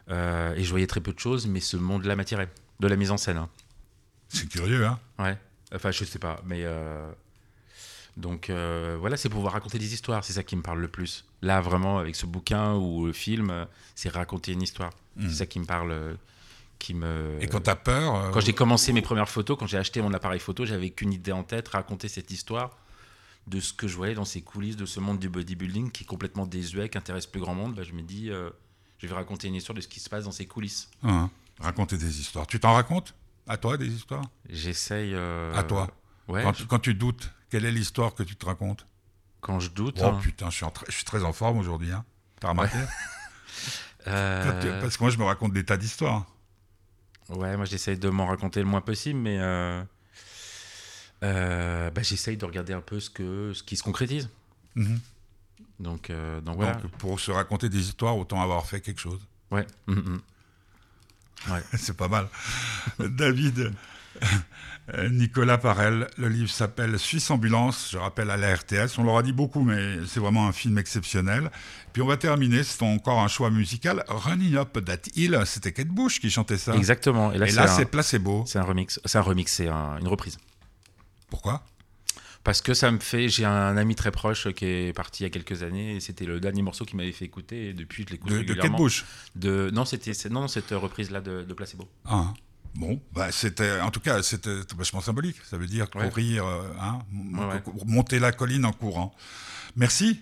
[0.09, 2.49] Euh, et je voyais très peu de choses, mais ce monde-là m'attirait.
[2.79, 3.37] De la mise en scène.
[3.37, 3.49] hein.
[4.29, 5.37] C'est curieux, hein Ouais.
[5.73, 6.65] Enfin, je sais pas, mais.
[8.15, 11.25] Donc euh, voilà, c'est pouvoir raconter des histoires, c'est ça qui me parle le plus.
[11.41, 13.65] Là, vraiment, avec ce bouquin ou le film,
[13.95, 14.91] c'est raconter une histoire.
[15.15, 15.29] Mm.
[15.29, 16.15] C'est ça qui me parle.
[16.83, 17.37] Qui me...
[17.39, 20.13] Et quand t'as peur euh, Quand j'ai commencé mes premières photos, quand j'ai acheté mon
[20.13, 22.71] appareil photo, j'avais qu'une idée en tête, raconter cette histoire
[23.47, 26.05] de ce que je voyais dans ces coulisses de ce monde du bodybuilding qui est
[26.05, 27.73] complètement désuet, qui intéresse plus grand monde.
[27.73, 28.49] Bah, je me dis, euh,
[28.97, 30.89] je vais raconter une histoire de ce qui se passe dans ces coulisses.
[31.03, 31.29] hein,
[31.61, 32.47] raconter des histoires.
[32.47, 33.15] Tu t'en racontes?
[33.47, 34.25] À toi, des histoires?
[34.49, 35.13] J'essaye.
[35.13, 35.87] euh, À toi
[36.27, 36.43] Ouais.
[36.43, 38.85] quand, je- quand tu doutes, quelle est l'histoire que tu te racontes?
[39.39, 39.99] Quand je doute.
[40.01, 41.91] Oh hein, putain, je suis, en tra- je suis très en forme aujourd'hui.
[41.93, 42.03] Hein.
[42.41, 42.77] T'as remarqué?
[44.07, 46.25] Euh, Parce que moi, je me raconte des tas d'histoires.
[47.29, 49.81] Ouais, moi j'essaye de m'en raconter le moins possible, mais euh,
[51.23, 54.29] euh, bah, j'essaye de regarder un peu ce, que, ce qui se concrétise.
[54.75, 54.99] Mhm.
[55.79, 56.75] Donc, euh, donc voilà.
[56.75, 59.21] Donc, pour se raconter des histoires, autant avoir fait quelque chose.
[59.51, 59.65] Ouais.
[59.87, 60.21] Mm, mm.
[61.77, 62.27] C'est pas mal.
[62.99, 63.73] David,
[65.09, 68.97] Nicolas Parel, le livre s'appelle Suisse Ambulance, je rappelle à la RTS.
[68.97, 71.49] On leur a dit beaucoup, mais c'est vraiment un film exceptionnel.
[71.93, 74.03] Puis on va terminer, c'est encore un choix musical.
[74.09, 76.75] Running Up That Hill, c'était Kate Bush qui chantait ça.
[76.75, 77.31] Exactement.
[77.31, 78.43] Et là, c'est là, placebo.
[78.45, 78.99] c'est un remix.
[79.05, 80.37] C'est un remix, c'est un- une reprise.
[81.29, 81.63] Pourquoi?
[82.43, 83.29] Parce que ça me fait.
[83.29, 86.25] J'ai un ami très proche qui est parti il y a quelques années et c'était
[86.25, 88.63] le dernier morceau qui m'avait fait écouter et depuis je l'écoute régulièrement.
[88.63, 89.05] De Kate Bush?
[89.35, 91.87] De, Non, c'était non, cette reprise-là de, Placebo.
[92.03, 92.33] Ah.
[92.75, 95.37] Bon, bah c'était, en tout cas, c'était vachement symbolique.
[95.49, 96.99] Ça veut dire courir, euh, hein,
[97.85, 99.13] monter la colline en courant.
[99.75, 100.21] Merci.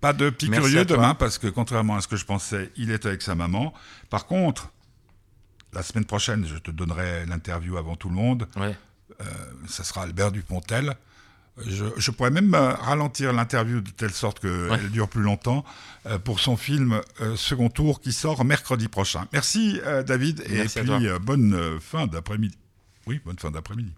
[0.00, 3.06] Pas de petit curieux demain, parce que contrairement à ce que je pensais, il est
[3.06, 3.72] avec sa maman.
[4.10, 4.70] Par contre,
[5.72, 8.46] la semaine prochaine, je te donnerai l'interview avant tout le monde.
[8.56, 8.76] Ouais.
[9.20, 9.24] Euh,
[9.68, 10.96] ça sera Albert Dupontel.
[11.64, 15.64] Je, pourrais même euh, ralentir l'interview de telle sorte qu'elle dure plus longtemps
[16.04, 17.00] euh, pour son film
[17.36, 19.26] Second Tour qui sort mercredi prochain.
[19.32, 22.56] Merci David et puis bonne fin d'après-midi.
[23.06, 23.92] Oui, bonne fin d'après-midi.